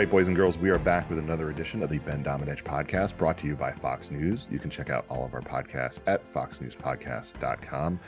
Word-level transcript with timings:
right, 0.00 0.08
boys 0.08 0.28
and 0.28 0.36
girls, 0.36 0.56
we 0.56 0.70
are 0.70 0.78
back 0.78 1.10
with 1.10 1.18
another 1.18 1.50
edition 1.50 1.82
of 1.82 1.90
the 1.90 1.98
Ben 1.98 2.24
Domenech 2.24 2.62
podcast 2.62 3.18
brought 3.18 3.36
to 3.36 3.46
you 3.46 3.54
by 3.54 3.70
Fox 3.70 4.10
News. 4.10 4.48
You 4.50 4.58
can 4.58 4.70
check 4.70 4.88
out 4.88 5.04
all 5.10 5.26
of 5.26 5.34
our 5.34 5.42
podcasts 5.42 6.00
at 6.06 6.26
foxnewspodcast.com. 6.26 8.00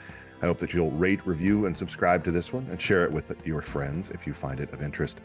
I 0.42 0.46
hope 0.46 0.59
that 0.59 0.74
you'll 0.74 0.91
rate, 0.91 1.24
review, 1.24 1.66
and 1.66 1.77
subscribe 1.77 2.24
to 2.24 2.32
this 2.32 2.52
one 2.52 2.66
and 2.69 2.83
share 2.83 3.05
it 3.05 3.12
with 3.12 3.34
your 3.46 3.62
friends 3.62 4.10
if 4.10 4.27
you 4.27 4.34
find 4.34 4.59
it 4.59 4.73
of 4.73 4.83
interest. 4.83 5.20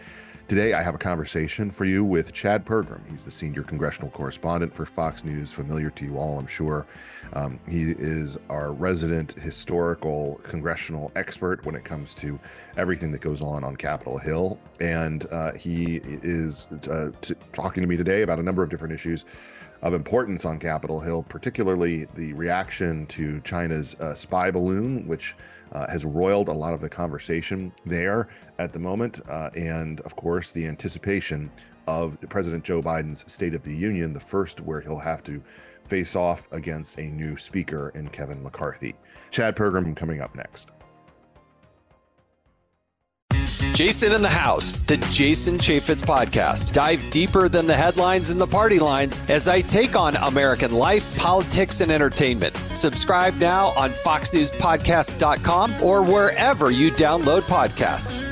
Today, 0.47 0.73
I 0.73 0.83
have 0.83 0.93
a 0.93 0.99
conversation 0.99 1.71
for 1.71 1.85
you 1.85 2.03
with 2.03 2.31
Chad 2.31 2.63
Pergram. 2.63 3.01
He's 3.09 3.25
the 3.25 3.31
senior 3.31 3.63
congressional 3.63 4.11
correspondent 4.11 4.73
for 4.73 4.85
Fox 4.85 5.23
News, 5.23 5.51
familiar 5.51 5.89
to 5.89 6.05
you 6.05 6.17
all, 6.19 6.37
I'm 6.37 6.47
sure. 6.47 6.85
Um, 7.33 7.59
he 7.67 7.91
is 7.91 8.37
our 8.49 8.71
resident 8.71 9.33
historical 9.33 10.39
congressional 10.43 11.11
expert 11.15 11.65
when 11.65 11.73
it 11.73 11.83
comes 11.83 12.13
to 12.15 12.39
everything 12.77 13.11
that 13.11 13.19
goes 13.19 13.41
on 13.41 13.63
on 13.63 13.75
Capitol 13.75 14.19
Hill. 14.19 14.59
And 14.79 15.25
uh, 15.31 15.53
he 15.53 15.99
is 16.21 16.67
uh, 16.89 17.09
t- 17.21 17.33
talking 17.53 17.81
to 17.81 17.87
me 17.87 17.97
today 17.97 18.21
about 18.21 18.39
a 18.39 18.43
number 18.43 18.61
of 18.61 18.69
different 18.69 18.93
issues 18.93 19.25
of 19.81 19.93
importance 19.93 20.45
on 20.45 20.59
Capitol 20.59 20.99
Hill, 20.99 21.23
particularly 21.23 22.07
the 22.15 22.33
reaction 22.33 23.05
to 23.07 23.39
China's 23.41 23.95
uh, 23.95 24.15
spy 24.15 24.51
balloon, 24.51 25.07
which 25.07 25.35
uh, 25.73 25.87
has 25.87 26.05
roiled 26.05 26.47
a 26.47 26.53
lot 26.53 26.73
of 26.73 26.81
the 26.81 26.89
conversation 26.89 27.71
there 27.85 28.29
at 28.59 28.73
the 28.73 28.79
moment. 28.79 29.21
Uh, 29.29 29.49
and 29.55 30.01
of 30.01 30.15
course, 30.15 30.51
the 30.51 30.65
anticipation 30.65 31.51
of 31.87 32.17
President 32.29 32.63
Joe 32.63 32.81
Biden's 32.81 33.31
State 33.31 33.55
of 33.55 33.63
the 33.63 33.75
Union, 33.75 34.13
the 34.13 34.19
first 34.19 34.61
where 34.61 34.81
he'll 34.81 34.99
have 34.99 35.23
to 35.23 35.41
face 35.85 36.15
off 36.15 36.47
against 36.51 36.99
a 36.99 37.03
new 37.03 37.37
speaker 37.37 37.89
in 37.95 38.09
Kevin 38.09 38.43
McCarthy. 38.43 38.95
Chad 39.31 39.55
Pergram 39.55 39.95
coming 39.95 40.21
up 40.21 40.35
next. 40.35 40.69
Jason 43.73 44.11
in 44.11 44.21
the 44.21 44.29
House, 44.29 44.79
the 44.79 44.97
Jason 45.11 45.57
Chaffetz 45.57 46.01
podcast. 46.01 46.73
Dive 46.73 47.07
deeper 47.09 47.47
than 47.47 47.67
the 47.67 47.75
headlines 47.75 48.31
and 48.31 48.41
the 48.41 48.47
party 48.47 48.79
lines 48.79 49.21
as 49.27 49.47
I 49.47 49.61
take 49.61 49.95
on 49.95 50.15
American 50.15 50.71
life, 50.71 51.15
politics, 51.17 51.81
and 51.81 51.91
entertainment. 51.91 52.57
Subscribe 52.73 53.35
now 53.35 53.67
on 53.69 53.91
FoxNewsPodcast.com 53.91 55.83
or 55.83 56.01
wherever 56.03 56.71
you 56.71 56.91
download 56.91 57.41
podcasts. 57.41 58.23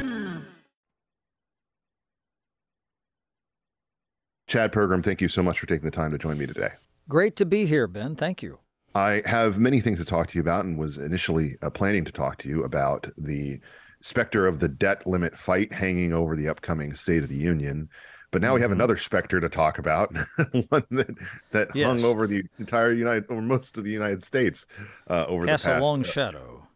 Chad 4.48 4.72
Pergram, 4.72 5.04
thank 5.04 5.22
you 5.22 5.28
so 5.28 5.44
much 5.44 5.60
for 5.60 5.66
taking 5.68 5.86
the 5.86 5.92
time 5.92 6.12
to 6.12 6.18
join 6.18 6.38
me 6.38 6.46
today. 6.46 6.70
Great 7.08 7.36
to 7.36 7.46
be 7.46 7.66
here, 7.66 7.88
Ben. 7.88 8.16
Thank 8.16 8.42
you. 8.42 8.60
I 8.94 9.22
have 9.26 9.60
many 9.60 9.82
things 9.82 10.00
to 10.00 10.06
talk 10.06 10.28
to 10.30 10.38
you 10.38 10.42
about 10.42 10.66
and 10.66 10.78
was 10.78 10.98
initially 10.98 11.58
uh, 11.62 11.70
planning 11.70 12.06
to 12.06 12.12
talk 12.12 12.38
to 12.40 12.50
you 12.50 12.64
about 12.64 13.08
the 13.18 13.60
specter 14.06 14.46
of 14.46 14.60
the 14.60 14.68
debt 14.68 15.06
limit 15.08 15.36
fight 15.36 15.74
hanging 15.74 16.14
over 16.14 16.36
the 16.36 16.48
upcoming 16.48 16.94
State 16.94 17.24
of 17.24 17.30
the 17.30 17.36
Union. 17.36 17.90
But 18.30 18.44
now 18.44 18.54
we 18.54 18.62
have 18.62 18.70
mm-hmm. 18.70 18.80
another 18.80 18.98
specter 18.98 19.42
to 19.42 19.50
talk 19.50 19.80
about, 19.80 20.16
one 20.70 20.86
that 20.92 21.16
that 21.52 21.70
yes. 21.74 21.88
hung 21.88 22.04
over 22.04 22.28
the 22.28 22.44
entire 22.60 22.94
United 22.94 23.32
or 23.32 23.42
most 23.42 23.80
of 23.80 23.84
the 23.84 23.90
United 23.90 24.24
States 24.24 24.68
uh, 25.10 25.26
over 25.26 25.48
Cast 25.48 25.64
the 25.64 25.70
past. 25.72 25.82
a 25.82 25.84
long 25.84 26.02
uh, 26.02 26.04
shadow. 26.04 26.68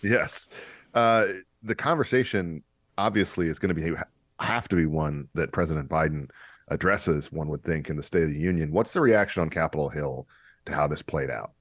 Yes, 0.00 0.48
uh, 0.94 1.26
the 1.62 1.74
conversation 1.74 2.62
obviously 2.96 3.48
is 3.48 3.58
going 3.58 3.74
to 3.74 3.80
be 3.80 3.94
have 4.40 4.68
to 4.68 4.76
be 4.76 4.86
one 4.86 5.28
that 5.34 5.52
President 5.52 5.90
Biden 5.90 6.30
addresses. 6.68 7.30
One 7.30 7.48
would 7.48 7.64
think 7.64 7.90
in 7.90 7.96
the 7.96 8.02
State 8.02 8.22
of 8.22 8.30
the 8.30 8.38
Union. 8.38 8.72
What's 8.72 8.94
the 8.94 9.02
reaction 9.02 9.42
on 9.42 9.50
Capitol 9.50 9.90
Hill 9.90 10.26
to 10.64 10.74
how 10.74 10.86
this 10.86 11.02
played 11.02 11.30
out? 11.30 11.52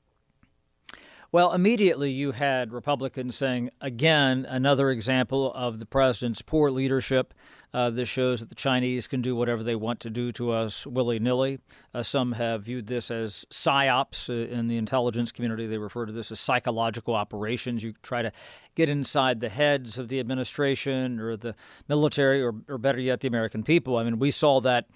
Well, 1.30 1.52
immediately 1.52 2.10
you 2.10 2.32
had 2.32 2.72
Republicans 2.72 3.36
saying, 3.36 3.72
again, 3.82 4.46
another 4.48 4.90
example 4.90 5.52
of 5.54 5.80
the 5.80 5.86
president's 5.86 6.42
poor 6.42 6.72
leadership. 6.72 7.34
Uh, 7.74 7.90
this 7.90 8.08
shows 8.08 8.40
that 8.40 8.48
the 8.48 8.56
Chinese 8.56 9.08
can 9.08 9.22
do 9.22 9.36
whatever 9.36 9.62
they 9.62 9.76
want 9.76 10.00
to 10.00 10.10
do 10.10 10.32
to 10.32 10.52
us 10.52 10.88
willy 10.88 11.20
nilly. 11.20 11.60
Uh, 11.94 12.02
some 12.02 12.32
have 12.32 12.64
viewed 12.64 12.88
this 12.88 13.12
as 13.12 13.46
psyops 13.52 14.30
uh, 14.30 14.54
in 14.54 14.68
the 14.68 14.78
intelligence 14.78 15.34
community. 15.34 15.68
They 15.68 15.78
refer 15.78 16.06
to 16.06 16.14
this 16.14 16.32
as 16.32 16.40
psychological 16.40 17.14
operations. 17.14 17.84
You 17.84 17.94
try 18.04 18.22
to 18.22 18.32
get 18.76 18.88
inside 18.88 19.42
the 19.42 19.50
heads 19.50 19.98
of 19.98 20.08
the 20.08 20.22
administration 20.22 21.20
or 21.20 21.36
the 21.36 21.56
military, 21.90 22.42
or, 22.42 22.54
or 22.70 22.78
better 22.78 23.00
yet, 23.02 23.20
the 23.20 23.28
American 23.28 23.64
people. 23.64 23.98
I 23.98 24.06
mean, 24.06 24.18
we 24.18 24.32
saw 24.32 24.62
that 24.62 24.88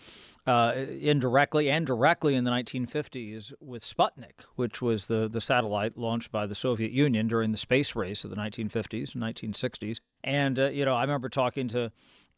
uh, 0.48 0.74
indirectly 1.00 1.70
and 1.70 1.86
directly 1.86 2.36
in 2.36 2.44
the 2.44 2.52
1950s 2.52 3.54
with 3.60 3.84
Sputnik, 3.84 4.42
which 4.56 4.82
was 4.82 5.08
the, 5.08 5.28
the 5.28 5.42
satellite 5.42 5.98
launched 5.98 6.32
by 6.32 6.46
the 6.46 6.56
Soviet 6.56 6.92
Union 6.92 7.28
during 7.28 7.52
the 7.52 7.58
space 7.58 7.96
race 7.96 8.24
of 8.24 8.32
the 8.32 8.36
1950s 8.36 9.14
and 9.14 9.24
1960s. 9.24 10.00
And, 10.24 10.60
uh, 10.60 10.70
you 10.70 10.86
know, 10.86 10.96
I 10.96 11.02
remember 11.02 11.30
talking 11.30 11.68
to 11.70 11.92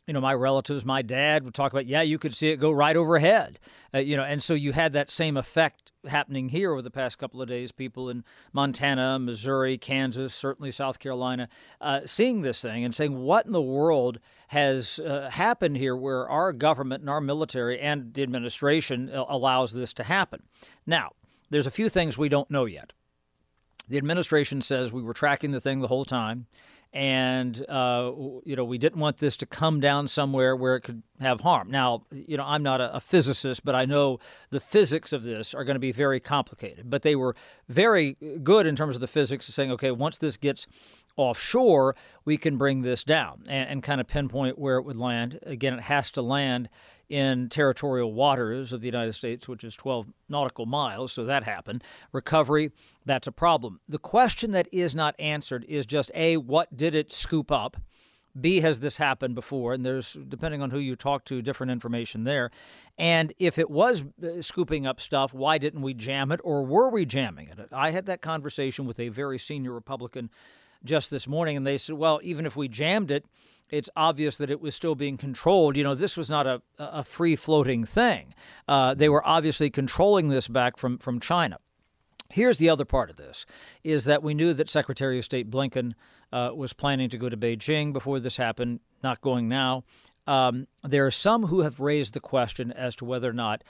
you 0.08 0.14
know, 0.14 0.20
my 0.20 0.34
relatives, 0.34 0.84
my 0.84 1.02
dad 1.02 1.44
would 1.44 1.54
talk 1.54 1.72
about, 1.72 1.86
yeah, 1.86 2.02
you 2.02 2.20
could 2.20 2.34
see 2.34 2.50
it 2.50 2.58
go 2.58 2.72
right 2.72 2.96
overhead, 2.96 3.58
uh, 3.94 4.00
you 4.00 4.18
know, 4.18 4.24
and 4.24 4.44
so 4.44 4.54
you 4.54 4.74
had 4.74 4.92
that 4.94 5.10
same 5.10 5.38
effect 5.38 5.94
happening 6.06 6.50
here 6.50 6.74
over 6.74 6.82
the 6.82 6.92
past 6.92 7.18
couple 7.18 7.42
of 7.42 7.48
days. 7.48 7.72
People 7.72 8.10
in 8.10 8.26
Montana, 8.52 9.18
Missouri, 9.18 9.78
Kansas, 9.78 10.34
certainly 10.34 10.72
South 10.72 11.00
Carolina, 11.00 11.48
uh, 11.80 12.02
seeing 12.06 12.42
this 12.42 12.62
thing 12.62 12.84
and 12.84 12.94
saying, 12.94 13.18
what 13.18 13.46
in 13.46 13.54
the 13.54 13.62
world 13.62 14.20
has 14.48 15.00
uh, 15.00 15.30
happened 15.30 15.78
here 15.78 15.96
where 15.96 16.28
our 16.28 16.52
government 16.52 17.02
and 17.02 17.10
our 17.10 17.22
military 17.22 17.80
and 17.80 18.14
the 18.14 18.24
administration 18.24 19.10
uh, 19.10 19.24
allows 19.30 19.72
this 19.72 19.94
to 19.94 20.04
happen? 20.04 20.44
Now, 20.86 21.12
there's 21.50 21.68
a 21.68 21.72
few 21.72 21.88
things 21.88 22.18
we 22.18 22.30
don't 22.30 22.52
know 22.52 22.66
yet. 22.66 22.92
The 23.88 23.98
administration 23.98 24.62
says 24.62 24.92
we 24.92 25.04
were 25.04 25.14
tracking 25.14 25.52
the 25.52 25.62
thing 25.62 25.80
the 25.80 25.88
whole 25.88 26.06
time 26.06 26.48
and 26.94 27.66
uh, 27.68 28.12
you 28.46 28.56
know 28.56 28.64
we 28.64 28.78
didn't 28.78 29.00
want 29.00 29.18
this 29.18 29.36
to 29.38 29.46
come 29.46 29.80
down 29.80 30.08
somewhere 30.08 30.56
where 30.56 30.76
it 30.76 30.82
could 30.82 31.02
have 31.20 31.42
harm. 31.42 31.72
Now, 31.72 32.04
you 32.12 32.38
know, 32.38 32.44
I'm 32.46 32.62
not 32.62 32.82
a, 32.82 32.96
a, 32.96 33.00
physicist, 33.00 33.66
but 33.66 33.76
I 33.76 33.86
know 33.86 34.20
the 34.52 34.60
physics 34.60 35.12
of 35.12 35.24
this 35.24 35.54
are 35.54 35.64
going 35.64 35.76
to 35.76 35.80
be 35.80 35.92
very 35.92 36.20
complicated. 36.20 36.90
But 36.90 37.02
they 37.02 37.16
were 37.16 37.36
very 37.68 38.18
good 38.44 38.68
in 38.68 38.76
terms 38.76 38.96
of 38.96 39.02
the 39.02 39.08
physics 39.08 39.48
of 39.48 39.56
saying, 39.56 39.72
okay, 39.72 39.92
once 39.92 40.18
this 40.18 40.38
gets 40.38 40.68
offshore, 41.16 41.96
we 42.26 42.38
can 42.38 42.58
bring 42.58 42.82
this 42.82 43.04
down 43.04 43.44
and, 43.48 43.70
and 43.70 43.84
kind 43.84 44.02
of 44.02 44.08
pinpoint 44.08 44.60
where 44.60 44.78
it 44.78 44.84
would 44.84 44.98
land. 44.98 45.40
Again, 45.44 45.74
it 45.74 45.82
has 45.82 46.12
to 46.12 46.22
land 46.22 46.70
in 47.10 47.50
territorial 47.50 48.14
waters 48.14 48.74
of 48.74 48.82
the 48.82 48.88
United 48.88 49.14
States, 49.14 49.48
which 49.48 49.64
is 49.64 49.76
12 49.76 50.08
nautical 50.30 50.66
miles, 50.66 51.12
so 51.12 51.24
that 51.26 51.44
happened. 51.44 51.84
Recovery, 52.12 52.72
that's 53.06 53.28
a 53.28 53.32
problem. 53.32 53.80
The 53.88 54.00
question 54.00 54.52
that 54.52 54.68
is 54.72 54.96
not 54.96 55.16
answered 55.20 55.66
is 55.68 55.86
just 55.86 56.12
A, 56.16 56.38
what 56.38 56.76
did 56.76 56.96
it 56.96 57.12
scoop 57.12 57.52
up? 57.52 57.78
B, 58.40 58.62
has 58.62 58.80
this 58.80 58.98
happened 58.98 59.36
before? 59.36 59.74
And 59.74 59.86
there's, 59.86 60.18
depending 60.28 60.62
on 60.62 60.72
who 60.72 60.80
you 60.80 60.96
talk 60.96 61.24
to, 61.26 61.42
different 61.42 61.72
information 61.72 62.24
there. 62.24 62.50
And 62.98 63.32
if 63.38 63.60
it 63.60 63.70
was 63.70 64.04
uh, 64.24 64.42
scooping 64.42 64.88
up 64.88 65.00
stuff, 65.00 65.34
why 65.34 65.60
didn't 65.60 65.84
we 65.84 65.94
jam 65.94 66.32
it 66.32 66.40
or 66.44 66.66
were 66.66 66.90
we 66.90 67.06
jamming 67.06 67.50
it? 67.50 67.60
I 67.72 67.92
had 67.92 68.08
that 68.08 68.22
conversation 68.22 68.86
with 68.86 69.00
a 69.00 69.10
very 69.10 69.38
senior 69.38 69.72
Republican 69.72 70.32
just 70.84 71.10
this 71.10 71.28
morning, 71.28 71.58
and 71.58 71.66
they 71.66 71.78
said, 71.78 71.96
well, 71.96 72.20
even 72.24 72.46
if 72.46 72.56
we 72.56 72.68
jammed 72.68 73.12
it, 73.12 73.26
it's 73.70 73.90
obvious 73.96 74.38
that 74.38 74.52
it 74.52 74.62
was 74.62 74.76
still 74.76 74.96
being 74.96 75.18
controlled. 75.18 75.76
You 75.76 75.84
know, 75.84 75.96
this 75.96 76.16
was 76.16 76.30
not 76.30 76.46
a, 76.46 76.62
a 76.78 77.04
free 77.04 77.36
floating 77.36 77.86
thing. 77.86 78.34
Uh, 78.68 78.94
they 78.94 79.10
were 79.10 79.26
obviously 79.28 79.70
controlling 79.70 80.28
this 80.28 80.48
back 80.48 80.78
from, 80.78 80.98
from 81.00 81.20
China. 81.20 81.58
Here's 82.30 82.58
the 82.58 82.70
other 82.70 82.86
part 82.86 83.10
of 83.10 83.16
this 83.16 83.46
is 83.84 84.06
that 84.06 84.24
we 84.24 84.34
knew 84.34 84.54
that 84.54 84.70
Secretary 84.70 85.20
of 85.20 85.26
State 85.26 85.50
Blinken 85.50 85.94
uh, 86.32 86.52
was 86.56 86.74
planning 86.74 87.10
to 87.10 87.18
go 87.18 87.30
to 87.30 87.38
Beijing 87.38 87.94
before 87.94 88.20
this 88.20 88.38
happened, 88.38 88.80
not 89.04 89.22
going 89.22 89.48
now. 89.48 89.84
Um, 90.26 90.68
there 90.84 91.06
are 91.06 91.12
some 91.12 91.48
who 91.48 91.62
have 91.62 91.80
raised 91.80 92.14
the 92.14 92.20
question 92.20 92.72
as 92.72 92.96
to 92.98 93.06
whether 93.06 93.30
or 93.30 93.34
not 93.34 93.64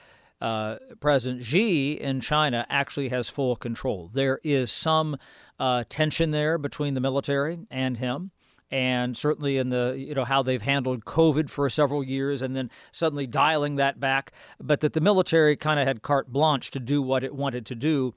uh, 0.44 0.78
President 1.00 1.46
Xi 1.46 1.94
in 1.94 2.20
China 2.20 2.66
actually 2.70 3.10
has 3.10 3.30
full 3.30 3.56
control. 3.56 4.10
There 4.14 4.42
is 4.44 4.72
some 4.72 5.18
uh, 5.58 5.86
tension 5.88 6.32
there 6.32 6.58
between 6.58 6.96
the 6.96 7.02
military 7.02 7.60
and 7.72 7.98
him. 7.98 8.32
and 8.70 9.16
certainly 9.16 9.60
in 9.60 9.70
the 9.70 9.96
you 9.96 10.16
know 10.16 10.26
how 10.26 10.42
they've 10.42 10.62
handled 10.62 11.06
COVID 11.06 11.50
for 11.50 11.70
several 11.70 12.04
years, 12.04 12.42
and 12.42 12.56
then 12.56 12.72
suddenly 12.92 13.28
dialing 13.28 13.76
that 13.78 14.00
back, 14.00 14.34
but 14.60 14.80
that 14.82 14.94
the 14.94 15.02
military 15.02 15.56
kind 15.56 15.80
of 15.80 15.88
had 15.88 16.02
carte 16.02 16.28
blanche 16.34 16.72
to 16.72 16.80
do 16.80 17.02
what 17.02 17.24
it 17.24 17.36
wanted 17.36 17.66
to 17.68 17.76
do. 17.76 18.14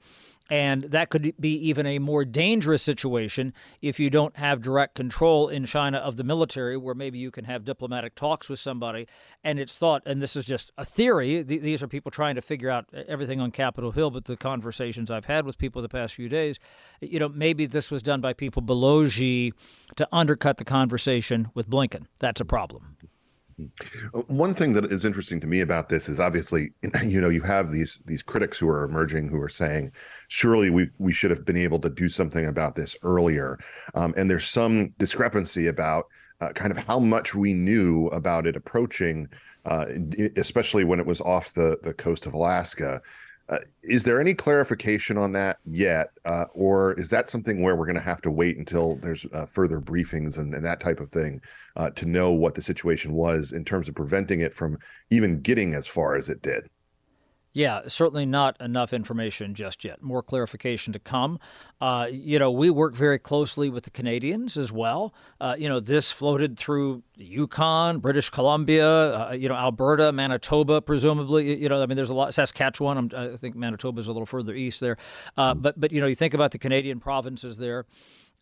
And 0.49 0.83
that 0.83 1.09
could 1.09 1.33
be 1.39 1.55
even 1.67 1.85
a 1.85 1.99
more 1.99 2.23
dangerous 2.23 2.81
situation 2.81 3.53
if 3.81 3.99
you 3.99 4.09
don't 4.09 4.37
have 4.37 4.61
direct 4.61 4.95
control 4.95 5.49
in 5.49 5.65
China 5.65 5.97
of 5.97 6.15
the 6.15 6.23
military, 6.23 6.77
where 6.77 6.95
maybe 6.95 7.17
you 7.17 7.31
can 7.31 7.45
have 7.45 7.65
diplomatic 7.65 8.15
talks 8.15 8.49
with 8.49 8.59
somebody. 8.59 9.07
And 9.43 9.59
it's 9.59 9.77
thought, 9.77 10.03
and 10.05 10.21
this 10.21 10.35
is 10.35 10.45
just 10.45 10.71
a 10.77 10.85
theory, 10.85 11.43
th- 11.43 11.61
these 11.61 11.83
are 11.83 11.87
people 11.87 12.11
trying 12.11 12.35
to 12.35 12.41
figure 12.41 12.69
out 12.69 12.85
everything 12.93 13.41
on 13.41 13.51
Capitol 13.51 13.91
Hill, 13.91 14.11
but 14.11 14.25
the 14.25 14.37
conversations 14.37 15.11
I've 15.11 15.25
had 15.25 15.45
with 15.45 15.57
people 15.57 15.81
the 15.81 15.89
past 15.89 16.15
few 16.15 16.29
days, 16.29 16.59
you 17.01 17.19
know, 17.19 17.29
maybe 17.29 17.65
this 17.65 17.91
was 17.91 18.01
done 18.01 18.21
by 18.21 18.33
people 18.33 18.61
below 18.61 19.05
Xi 19.05 19.53
to 19.97 20.07
undercut 20.11 20.57
the 20.57 20.65
conversation 20.65 21.49
with 21.53 21.69
Blinken. 21.69 22.05
That's 22.19 22.39
a 22.39 22.45
problem. 22.45 22.95
Uh, 23.59 24.21
one 24.27 24.53
thing 24.53 24.73
that 24.73 24.85
is 24.91 25.05
interesting 25.05 25.39
to 25.39 25.47
me 25.47 25.61
about 25.61 25.89
this 25.89 26.09
is 26.09 26.19
obviously, 26.19 26.73
you 27.03 27.21
know, 27.21 27.29
you 27.29 27.41
have 27.41 27.71
these 27.71 27.99
these 28.05 28.23
critics 28.23 28.59
who 28.59 28.69
are 28.69 28.83
emerging 28.83 29.29
who 29.29 29.41
are 29.41 29.49
saying, 29.49 29.91
surely 30.27 30.69
we 30.69 30.89
we 30.99 31.13
should 31.13 31.31
have 31.31 31.45
been 31.45 31.57
able 31.57 31.79
to 31.79 31.89
do 31.89 32.07
something 32.09 32.45
about 32.45 32.75
this 32.75 32.95
earlier, 33.03 33.59
um, 33.95 34.13
and 34.17 34.29
there's 34.29 34.47
some 34.47 34.93
discrepancy 34.99 35.67
about 35.67 36.05
uh, 36.41 36.49
kind 36.49 36.71
of 36.71 36.77
how 36.85 36.99
much 36.99 37.33
we 37.33 37.53
knew 37.53 38.07
about 38.07 38.45
it 38.45 38.55
approaching, 38.55 39.27
uh, 39.65 39.85
especially 40.35 40.83
when 40.83 40.99
it 40.99 41.05
was 41.05 41.21
off 41.21 41.53
the 41.53 41.77
the 41.83 41.93
coast 41.93 42.25
of 42.25 42.33
Alaska. 42.33 43.01
Uh, 43.49 43.59
is 43.81 44.03
there 44.03 44.19
any 44.19 44.33
clarification 44.33 45.17
on 45.17 45.31
that 45.31 45.57
yet, 45.65 46.09
uh, 46.25 46.45
or 46.53 46.93
is 46.99 47.09
that 47.09 47.29
something 47.29 47.61
where 47.61 47.75
we're 47.77 47.85
going 47.85 47.95
to 47.95 48.01
have 48.01 48.21
to 48.21 48.31
wait 48.31 48.57
until 48.57 48.97
there's 48.97 49.25
uh, 49.33 49.45
further 49.45 49.79
briefings 49.79 50.37
and, 50.37 50.53
and, 50.53 50.65
that 50.65 50.81
type 50.81 50.99
of 50.99 51.09
thing 51.09 51.39
uh, 51.77 51.89
to 51.91 52.05
know 52.05 52.31
what 52.31 52.55
the 52.55 52.61
situation 52.61 53.13
was 53.13 53.53
in 53.53 53.63
terms 53.63 53.87
of 53.87 53.95
preventing 53.95 54.41
it 54.41 54.53
from 54.53 54.77
even 55.11 55.39
getting 55.39 55.73
as 55.73 55.87
far 55.87 56.17
as 56.17 56.27
it 56.27 56.41
did? 56.41 56.67
Yeah, 57.57 57.87
certainly 57.87 58.27
not 58.27 58.61
enough 58.61 58.93
information 58.93 59.55
just 59.55 59.83
yet. 59.83 60.03
More 60.03 60.21
clarification 60.21 60.93
to 60.93 60.99
come. 60.99 61.39
Uh, 61.81 62.07
you 62.11 62.37
know, 62.37 62.51
we 62.51 62.69
work 62.69 62.93
very 62.93 63.17
closely 63.17 63.67
with 63.67 63.83
the 63.83 63.89
Canadians 63.89 64.57
as 64.57 64.71
well. 64.71 65.11
Uh, 65.41 65.55
you 65.57 65.67
know, 65.67 65.79
this 65.79 66.11
floated 66.11 66.59
through 66.59 67.01
Yukon, 67.15 67.97
British 67.97 68.29
Columbia, 68.29 68.85
uh, 68.87 69.31
you 69.33 69.49
know, 69.49 69.55
Alberta, 69.55 70.11
Manitoba, 70.11 70.81
presumably. 70.83 71.59
You 71.59 71.67
know, 71.67 71.81
I 71.81 71.87
mean, 71.87 71.95
there's 71.95 72.11
a 72.11 72.13
lot. 72.13 72.31
Saskatchewan. 72.31 72.95
I'm, 72.95 73.33
i 73.33 73.35
think 73.35 73.55
Manitoba 73.55 74.01
is 74.01 74.07
a 74.07 74.11
little 74.11 74.27
further 74.27 74.53
east 74.53 74.79
there. 74.79 74.97
Uh, 75.35 75.55
but 75.55 75.79
but 75.79 75.91
you 75.91 75.99
know, 75.99 76.05
you 76.05 76.13
think 76.13 76.35
about 76.35 76.51
the 76.51 76.59
Canadian 76.59 76.99
provinces 76.99 77.57
there, 77.57 77.87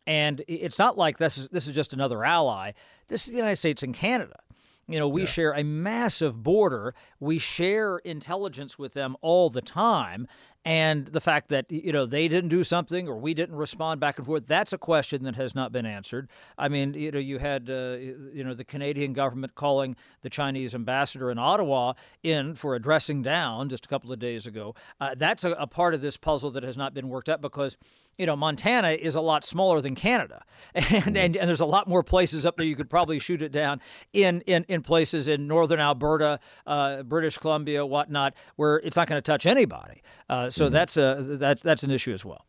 and 0.05 0.43
it's 0.49 0.77
not 0.77 0.97
like 0.97 1.19
this 1.19 1.37
is 1.37 1.47
this 1.47 1.67
is 1.67 1.73
just 1.73 1.93
another 1.93 2.25
ally. 2.25 2.73
This 3.07 3.27
is 3.27 3.31
the 3.31 3.37
United 3.37 3.55
States 3.55 3.81
and 3.81 3.93
Canada. 3.93 4.39
You 4.87 4.99
know, 4.99 5.07
we 5.07 5.21
yeah. 5.21 5.27
share 5.27 5.51
a 5.53 5.63
massive 5.63 6.43
border. 6.43 6.93
We 7.19 7.37
share 7.39 7.97
intelligence 7.99 8.77
with 8.77 8.93
them 8.93 9.15
all 9.21 9.49
the 9.49 9.61
time 9.61 10.27
and 10.65 11.05
the 11.05 11.21
fact 11.21 11.49
that 11.49 11.71
you 11.71 11.93
know 11.93 12.07
they 12.07 12.27
didn't 12.27 12.49
do 12.49 12.63
something 12.63 13.07
or 13.07 13.15
we 13.15 13.35
didn't 13.35 13.55
respond 13.55 13.99
back 13.99 14.17
and 14.17 14.25
forth 14.25 14.47
that's 14.47 14.73
a 14.73 14.77
question 14.77 15.23
that 15.23 15.35
has 15.35 15.53
not 15.53 15.71
been 15.71 15.85
answered. 15.85 16.27
I 16.57 16.69
mean 16.69 16.95
you 16.95 17.11
know 17.11 17.19
you 17.19 17.37
had 17.37 17.69
uh, 17.69 17.97
you 18.33 18.43
know 18.43 18.55
the 18.55 18.63
canadian 18.63 19.13
government 19.13 19.53
calling 19.53 19.95
the 20.23 20.29
chinese 20.29 20.73
ambassador 20.73 21.29
in 21.29 21.37
ottawa 21.37 21.93
in 22.23 22.55
for 22.55 22.73
a 22.73 22.79
dressing 22.79 23.21
down 23.21 23.69
just 23.69 23.85
a 23.85 23.87
couple 23.87 24.11
of 24.11 24.17
days 24.17 24.47
ago. 24.47 24.73
Uh, 24.99 25.13
that's 25.15 25.43
a, 25.43 25.51
a, 25.51 25.67
part 25.67 25.93
of 25.93 26.01
this 26.01 26.17
puzzle 26.17 26.49
that 26.51 26.63
has 26.63 26.77
not 26.77 26.93
been 26.93 27.09
worked 27.09 27.29
out 27.29 27.41
because 27.41 27.77
you 28.17 28.25
know 28.25 28.35
montana 28.35 28.89
is 28.89 29.13
a 29.13 29.21
lot 29.21 29.45
smaller 29.45 29.79
than 29.81 29.95
canada. 29.95 30.43
And, 30.75 30.85
mm-hmm. 30.85 31.17
and 31.17 31.37
and 31.37 31.47
there's 31.47 31.61
a 31.61 31.65
lot 31.65 31.87
more 31.87 32.03
places 32.03 32.45
up 32.45 32.57
there. 32.57 32.65
You 32.65 32.75
could 32.75 32.89
probably 32.89 33.19
shoot 33.19 33.41
it 33.41 33.51
down 33.51 33.81
in 34.13 34.41
in, 34.41 34.65
in 34.67 34.81
places 34.81 35.27
in 35.27 35.47
northern 35.47 35.79
alberta 35.79 36.39
uh, 36.65 37.03
british 37.03 37.37
columbia 37.37 37.85
whatnot 37.85 38.33
where 38.55 38.77
it's 38.77 38.95
not 38.95 39.07
going 39.07 39.17
to 39.17 39.21
touch 39.21 39.45
anybody. 39.45 40.01
Uh, 40.29 40.49
so 40.55 40.65
mm-hmm. 40.65 40.73
that's 40.73 40.97
a 40.97 41.17
that's 41.21 41.61
that's 41.61 41.83
an 41.83 41.91
issue 41.91 42.13
as 42.13 42.23
well. 42.23 42.45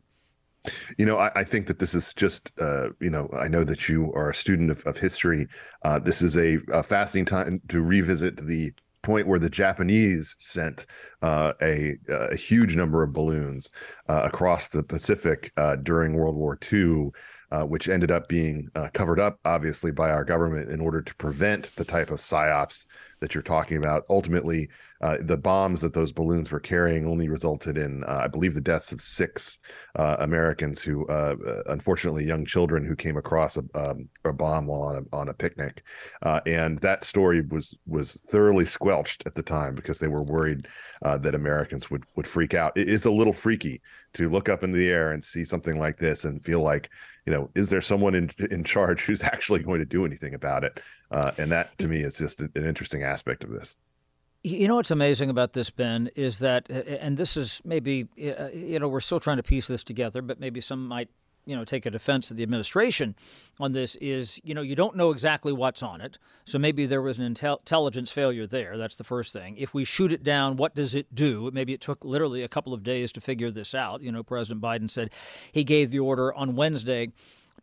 You 0.98 1.06
know, 1.06 1.18
I, 1.18 1.30
I, 1.36 1.44
think 1.44 1.68
that 1.68 1.78
this 1.78 1.94
is 1.94 2.12
just, 2.12 2.50
uh, 2.60 2.88
you 3.00 3.08
know, 3.08 3.28
I 3.32 3.46
know 3.46 3.62
that 3.62 3.88
you 3.88 4.12
are 4.14 4.30
a 4.30 4.34
student 4.34 4.72
of, 4.72 4.84
of 4.84 4.98
history. 4.98 5.46
Uh, 5.84 6.00
this 6.00 6.20
is 6.20 6.36
a, 6.36 6.58
a, 6.72 6.82
fascinating 6.82 7.24
time 7.24 7.60
to 7.68 7.80
revisit 7.80 8.44
the 8.44 8.72
point 9.04 9.28
where 9.28 9.38
the 9.38 9.48
Japanese 9.48 10.34
sent 10.40 10.86
uh, 11.22 11.52
a, 11.62 11.94
a, 12.08 12.34
huge 12.34 12.74
number 12.74 13.04
of 13.04 13.12
balloons 13.12 13.70
uh, 14.08 14.22
across 14.24 14.68
the 14.68 14.82
Pacific 14.82 15.52
uh, 15.56 15.76
during 15.76 16.14
World 16.14 16.34
War 16.34 16.58
II. 16.72 17.10
Uh, 17.52 17.62
which 17.62 17.88
ended 17.88 18.10
up 18.10 18.26
being 18.26 18.68
covered 18.92 19.20
up, 19.20 19.38
obviously, 19.44 19.92
by 19.92 20.10
our 20.10 20.24
government 20.24 20.68
in 20.68 20.80
order 20.80 21.00
to 21.00 21.14
prevent 21.14 21.66
the 21.76 21.84
type 21.84 22.10
of 22.10 22.18
psyops 22.18 22.86
that 23.20 23.34
you're 23.34 23.42
talking 23.42 23.76
about. 23.76 24.04
Ultimately, 24.10 24.68
uh, 25.00 25.18
the 25.20 25.36
bombs 25.36 25.80
that 25.82 25.92
those 25.92 26.12
balloons 26.12 26.50
were 26.50 26.60
carrying 26.60 27.06
only 27.06 27.28
resulted 27.28 27.76
in, 27.76 28.02
uh, 28.04 28.20
I 28.24 28.28
believe, 28.28 28.54
the 28.54 28.60
deaths 28.60 28.92
of 28.92 29.00
six 29.02 29.58
uh, 29.94 30.16
Americans 30.20 30.82
who, 30.82 31.06
uh, 31.06 31.36
uh, 31.46 31.62
unfortunately, 31.66 32.24
young 32.24 32.44
children 32.44 32.84
who 32.84 32.96
came 32.96 33.16
across 33.16 33.56
a, 33.56 33.64
um, 33.74 34.08
a 34.24 34.32
bomb 34.32 34.66
while 34.66 34.82
on 34.82 34.96
a, 34.96 35.16
on 35.16 35.28
a 35.28 35.34
picnic. 35.34 35.82
Uh, 36.22 36.40
and 36.46 36.78
that 36.80 37.04
story 37.04 37.42
was 37.42 37.76
was 37.86 38.14
thoroughly 38.28 38.64
squelched 38.64 39.22
at 39.26 39.34
the 39.34 39.42
time 39.42 39.74
because 39.74 39.98
they 39.98 40.08
were 40.08 40.22
worried 40.22 40.66
that 41.02 41.34
Americans 41.34 41.90
would 41.90 42.04
would 42.16 42.26
freak 42.26 42.54
out. 42.54 42.76
It 42.76 42.88
is 42.88 43.04
a 43.04 43.10
little 43.10 43.32
freaky 43.32 43.82
to 44.14 44.30
look 44.30 44.48
up 44.48 44.64
into 44.64 44.78
the 44.78 44.88
air 44.88 45.12
and 45.12 45.22
see 45.22 45.44
something 45.44 45.78
like 45.78 45.98
this 45.98 46.24
and 46.24 46.42
feel 46.42 46.62
like, 46.62 46.88
you 47.26 47.32
know, 47.32 47.50
is 47.54 47.68
there 47.68 47.82
someone 47.82 48.14
in 48.14 48.30
in 48.50 48.64
charge 48.64 49.02
who's 49.02 49.22
actually 49.34 49.60
going 49.60 49.78
to 49.78 49.84
do 49.84 50.06
anything 50.06 50.34
about 50.34 50.64
it? 50.64 50.80
And 51.10 51.50
that 51.50 51.76
to 51.78 51.88
me 51.88 52.00
is 52.00 52.18
just 52.18 52.40
an 52.40 52.50
interesting 52.54 53.02
aspect 53.02 53.44
of 53.44 53.50
this. 53.50 53.76
You 54.44 54.68
know 54.68 54.76
what's 54.76 54.92
amazing 54.92 55.28
about 55.28 55.54
this, 55.54 55.70
Ben, 55.70 56.08
is 56.14 56.38
that, 56.38 56.70
and 56.70 57.16
this 57.16 57.36
is 57.36 57.60
maybe, 57.64 58.06
uh, 58.16 58.48
you 58.54 58.78
know, 58.78 58.86
we're 58.86 59.00
still 59.00 59.18
trying 59.18 59.38
to 59.38 59.42
piece 59.42 59.66
this 59.66 59.82
together, 59.82 60.22
but 60.22 60.38
maybe 60.38 60.60
some 60.60 60.86
might, 60.86 61.08
you 61.46 61.56
know, 61.56 61.64
take 61.64 61.86
a 61.86 61.90
defense 61.90 62.30
of 62.30 62.36
the 62.36 62.44
administration 62.44 63.16
on 63.58 63.72
this 63.72 63.96
is, 63.96 64.40
you 64.44 64.54
know, 64.54 64.62
you 64.62 64.76
don't 64.76 64.94
know 64.94 65.10
exactly 65.10 65.52
what's 65.52 65.82
on 65.82 66.00
it. 66.00 66.18
So 66.44 66.58
maybe 66.58 66.86
there 66.86 67.02
was 67.02 67.18
an 67.18 67.34
intel- 67.34 67.58
intelligence 67.58 68.12
failure 68.12 68.46
there. 68.46 68.76
That's 68.76 68.96
the 68.96 69.04
first 69.04 69.32
thing. 69.32 69.56
If 69.56 69.74
we 69.74 69.84
shoot 69.84 70.12
it 70.12 70.22
down, 70.22 70.56
what 70.56 70.74
does 70.76 70.94
it 70.94 71.12
do? 71.14 71.50
Maybe 71.52 71.72
it 71.72 71.80
took 71.80 72.04
literally 72.04 72.42
a 72.42 72.48
couple 72.48 72.74
of 72.74 72.82
days 72.84 73.10
to 73.12 73.20
figure 73.20 73.50
this 73.50 73.74
out. 73.74 74.00
You 74.02 74.12
know, 74.12 74.22
President 74.22 74.60
Biden 74.60 74.90
said 74.90 75.10
he 75.50 75.64
gave 75.64 75.90
the 75.90 76.00
order 76.00 76.32
on 76.34 76.56
Wednesday 76.56 77.12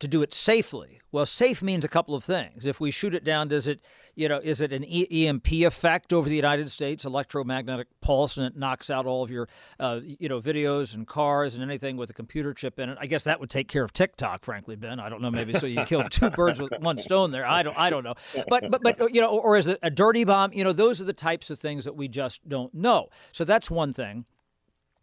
to 0.00 0.08
do 0.08 0.22
it 0.22 0.34
safely. 0.34 1.00
Well, 1.12 1.26
safe 1.26 1.62
means 1.62 1.84
a 1.84 1.88
couple 1.88 2.16
of 2.16 2.24
things. 2.24 2.66
If 2.66 2.80
we 2.80 2.90
shoot 2.90 3.14
it 3.14 3.22
down, 3.22 3.48
does 3.48 3.68
it, 3.68 3.80
you 4.16 4.28
know, 4.28 4.40
is 4.42 4.60
it 4.60 4.72
an 4.72 4.82
EMP 4.82 5.52
effect 5.52 6.12
over 6.12 6.28
the 6.28 6.34
United 6.34 6.70
States, 6.72 7.04
electromagnetic 7.04 7.86
pulse, 8.00 8.36
and 8.36 8.44
it 8.46 8.56
knocks 8.56 8.90
out 8.90 9.06
all 9.06 9.22
of 9.22 9.30
your, 9.30 9.48
uh, 9.78 10.00
you 10.02 10.28
know, 10.28 10.40
videos 10.40 10.94
and 10.94 11.06
cars 11.06 11.54
and 11.54 11.62
anything 11.62 11.96
with 11.96 12.10
a 12.10 12.12
computer 12.12 12.52
chip 12.52 12.80
in 12.80 12.88
it? 12.88 12.98
I 13.00 13.06
guess 13.06 13.24
that 13.24 13.38
would 13.38 13.50
take 13.50 13.68
care 13.68 13.84
of 13.84 13.92
TikTok, 13.92 14.44
frankly, 14.44 14.74
Ben. 14.74 14.98
I 14.98 15.08
don't 15.08 15.22
know. 15.22 15.30
Maybe 15.30 15.54
so 15.54 15.66
you 15.66 15.84
killed 15.84 16.10
two 16.10 16.30
birds 16.36 16.60
with 16.60 16.72
one 16.80 16.98
stone 16.98 17.30
there. 17.30 17.46
I 17.46 17.62
don't. 17.62 17.78
I 17.78 17.90
don't 17.90 18.02
know. 18.02 18.14
But 18.48 18.70
but 18.70 18.82
but 18.82 19.14
you 19.14 19.20
know, 19.20 19.38
or 19.38 19.56
is 19.56 19.68
it 19.68 19.78
a 19.82 19.90
dirty 19.90 20.24
bomb? 20.24 20.52
You 20.52 20.64
know, 20.64 20.72
those 20.72 21.00
are 21.00 21.04
the 21.04 21.12
types 21.12 21.48
of 21.48 21.60
things 21.60 21.84
that 21.84 21.94
we 21.94 22.08
just 22.08 22.48
don't 22.48 22.74
know. 22.74 23.08
So 23.30 23.44
that's 23.44 23.70
one 23.70 23.92
thing. 23.92 24.24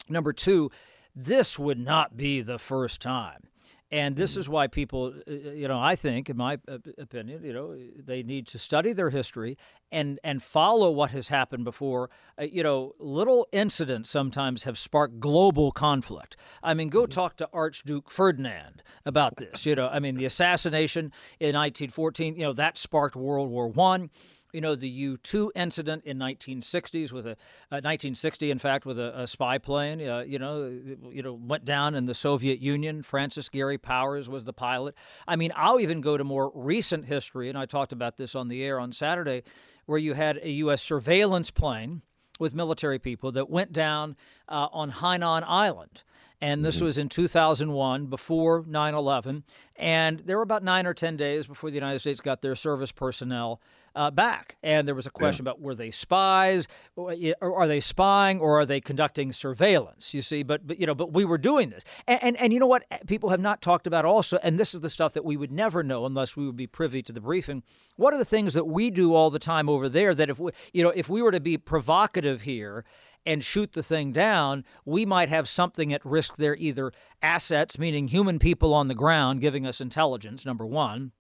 Number 0.10 0.34
two, 0.34 0.72
this 1.16 1.58
would 1.58 1.80
not 1.80 2.18
be 2.18 2.42
the 2.42 2.60
first 2.60 3.02
time 3.02 3.48
and 3.92 4.16
this 4.16 4.38
is 4.38 4.48
why 4.48 4.68
people, 4.68 5.14
uh, 5.28 5.32
uh, 5.32 5.52
you 5.52 5.68
know, 5.68 5.80
I 5.80 5.96
think, 5.98 6.30
in 6.30 6.38
my 6.38 6.60
opinion, 6.98 7.44
you 7.44 7.52
know, 7.52 7.76
they 7.98 8.24
need 8.24 8.48
to 8.48 8.58
study 8.58 8.94
their 8.94 9.10
history 9.10 9.58
and 9.92 10.20
and 10.24 10.42
follow 10.42 10.90
what 10.92 11.12
has 11.12 11.28
happened 11.28 11.66
before. 11.66 12.10
Uh, 12.40 12.46
you 12.46 12.64
know, 12.64 12.94
little 13.00 13.48
incidents 13.52 14.10
sometimes 14.10 14.64
have 14.64 14.78
sparked 14.78 15.20
global 15.20 15.74
conflict. 15.74 16.38
I 16.64 16.74
mean, 16.74 16.88
go 16.88 17.02
mm-hmm. 17.02 17.12
talk 17.12 17.36
to 17.38 17.50
Archduke 17.52 18.10
Ferdinand 18.10 18.82
about 19.06 19.36
this. 19.36 19.66
You 19.66 19.76
know, 19.76 19.90
I 19.90 20.00
mean, 20.00 20.16
the 20.16 20.26
assassination 20.26 21.12
in 21.40 21.56
1914, 21.56 22.36
you 22.36 22.44
know, 22.44 22.54
that 22.54 22.78
sparked 22.78 23.18
World 23.18 23.50
War 23.50 23.68
One 23.68 24.10
you 24.54 24.62
know, 24.62 24.76
the 24.76 24.90
U 24.90 25.18
2 25.18 25.52
incident 25.56 26.04
in 26.06 26.18
1960s 26.18 27.12
with 27.12 27.26
a, 27.26 27.38
1960, 27.70 28.48
uh, 28.48 28.52
in 28.52 28.60
fact, 28.60 28.86
with 28.86 29.00
a, 29.00 29.22
a 29.22 29.28
spy 29.28 29.58
plane, 29.58 30.06
uh, 30.08 30.22
you 30.22 30.40
know, 30.40 30.66
you 31.12 31.24
know, 31.24 31.34
went 31.34 31.66
down 31.66 31.96
in 31.96 32.06
the 32.06 32.14
Soviet 32.14 32.60
Union. 32.60 33.04
Francis 33.04 33.50
Gary 33.50 33.78
Powers 33.78 34.30
was 34.30 34.46
the 34.46 34.54
pilot. 34.54 34.96
I 35.28 35.36
mean, 35.36 35.52
I'll 35.56 35.80
even 35.80 36.02
go 36.02 36.18
to 36.18 36.24
more 36.24 36.52
recent 36.54 37.06
history, 37.06 37.50
and 37.50 37.58
I 37.58 37.66
talked 37.66 37.94
about 37.94 38.18
this 38.18 38.36
on 38.36 38.48
the 38.48 38.64
air 38.64 38.80
on 38.80 38.92
Saturday, 38.92 39.44
where 39.86 40.00
you 40.00 40.14
had 40.14 40.40
a 40.42 40.50
U.S. 40.50 40.82
surveillance 40.82 41.52
plane 41.52 42.02
with 42.40 42.56
military 42.56 43.00
people 43.00 43.32
that 43.34 43.50
went 43.50 43.72
down 43.72 44.16
uh, 44.48 44.68
on 44.72 44.92
Hainan 44.92 45.44
Island 45.46 46.04
And 46.42 46.66
this 46.66 46.78
mm-hmm. 46.78 46.86
was 46.86 46.98
in 46.98 47.08
2001, 47.08 48.08
before 48.08 48.66
9 48.68 48.96
11. 48.96 49.44
And 49.76 50.20
there 50.20 50.38
were 50.38 50.44
about 50.44 50.64
nine 50.64 50.86
or 50.86 50.94
10 50.94 51.18
days 51.18 51.48
before 51.48 51.70
the 51.70 51.76
United 51.76 52.00
States 52.00 52.20
got 52.20 52.42
their 52.42 52.56
service 52.56 52.92
personnel 52.92 53.62
uh, 53.96 54.12
back. 54.12 54.58
And 54.64 54.88
there 54.88 54.96
was 54.96 55.06
a 55.06 55.12
question 55.12 55.46
yeah. 55.46 55.52
about 55.52 55.62
were 55.62 55.76
they 55.76 55.92
spies, 55.92 56.68
or 56.96 57.14
are 57.42 57.68
they 57.68 57.82
spying, 57.82 58.40
or 58.40 58.60
are 58.60 58.66
they 58.66 58.80
conducting 58.80 59.34
surveillance? 59.34 60.14
You 60.14 60.22
see, 60.22 60.44
but 60.44 60.66
but 60.66 60.80
you 60.80 60.86
know, 60.86 60.96
but 60.96 61.14
we 61.14 61.26
were 61.26 61.38
doing 61.38 61.70
this, 61.70 61.84
and, 62.08 62.24
and 62.24 62.38
and 62.38 62.54
you 62.54 62.60
know 62.60 62.68
what? 62.68 62.86
People 63.08 63.30
have 63.30 63.40
not 63.40 63.62
talked 63.62 63.88
about 63.88 64.06
also, 64.06 64.40
and 64.44 64.60
this 64.60 64.74
is 64.74 64.82
the 64.82 64.90
stuff 64.90 65.14
that 65.14 65.26
we 65.26 65.36
would 65.36 65.52
never 65.52 65.84
know 65.84 66.06
unless 66.06 66.38
we 66.38 66.46
would 66.46 66.56
be 66.56 66.68
privy 66.68 67.02
to 67.04 67.12
the 67.12 67.22
briefing. 67.22 67.64
What 67.98 68.14
are 68.14 68.18
the 68.18 68.26
things 68.26 68.54
that 68.54 68.66
we 68.66 68.92
do 68.92 69.14
all 69.14 69.30
the 69.30 69.40
time 69.40 69.68
over 69.68 69.90
there 69.90 70.16
that 70.16 70.30
if 70.30 70.40
we, 70.40 70.52
you 70.74 70.84
know, 70.84 70.92
if 70.92 71.10
we 71.10 71.22
were 71.22 71.32
to 71.32 71.42
be 71.42 71.58
provocative 71.58 72.44
here 72.44 72.86
and 73.26 73.44
shoot 73.44 73.74
the 73.74 73.84
thing 73.84 74.12
down, 74.12 74.66
we 74.86 75.06
might 75.06 75.30
have 75.30 75.48
something 75.48 75.94
at 75.94 76.06
risk 76.06 76.38
there 76.38 76.56
either 76.56 76.92
assets, 77.22 77.78
meaning 77.78 78.08
human 78.08 78.40
people 78.40 78.74
on 78.74 78.88
the 78.88 78.96
ground 78.96 79.42
giving 79.42 79.66
us 79.66 79.82
intelligence, 79.82 80.46
number 80.46 80.66
one, 80.66 81.12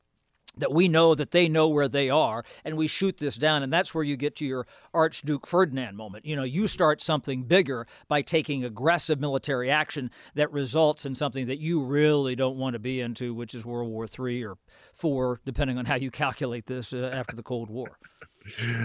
that 0.57 0.73
we 0.73 0.87
know 0.87 1.15
that 1.15 1.31
they 1.31 1.47
know 1.47 1.67
where 1.67 1.87
they 1.87 2.09
are 2.09 2.43
and 2.65 2.75
we 2.75 2.87
shoot 2.87 3.17
this 3.17 3.37
down 3.37 3.63
and 3.63 3.71
that's 3.71 3.95
where 3.95 4.03
you 4.03 4.17
get 4.17 4.35
to 4.35 4.45
your 4.45 4.67
archduke 4.93 5.47
ferdinand 5.47 5.95
moment. 5.95 6.25
You 6.25 6.35
know 6.35 6.43
you 6.43 6.67
start 6.67 7.01
something 7.01 7.43
bigger 7.43 7.87
by 8.07 8.21
taking 8.21 8.65
aggressive 8.65 9.19
military 9.19 9.71
action 9.71 10.11
that 10.35 10.51
results 10.51 11.05
in 11.05 11.15
something 11.15 11.47
that 11.47 11.59
you 11.59 11.81
really 11.81 12.35
don't 12.35 12.57
want 12.57 12.73
to 12.73 12.79
be 12.79 12.99
into 12.99 13.33
which 13.33 13.55
is 13.55 13.65
world 13.65 13.89
war 13.89 14.07
iii 14.27 14.43
or 14.43 14.57
four 14.93 15.39
depending 15.45 15.77
on 15.77 15.85
how 15.85 15.95
you 15.95 16.11
calculate 16.11 16.65
this 16.65 16.91
uh, 16.91 17.09
after 17.13 17.35
the 17.35 17.43
cold 17.43 17.69
war 17.69 17.97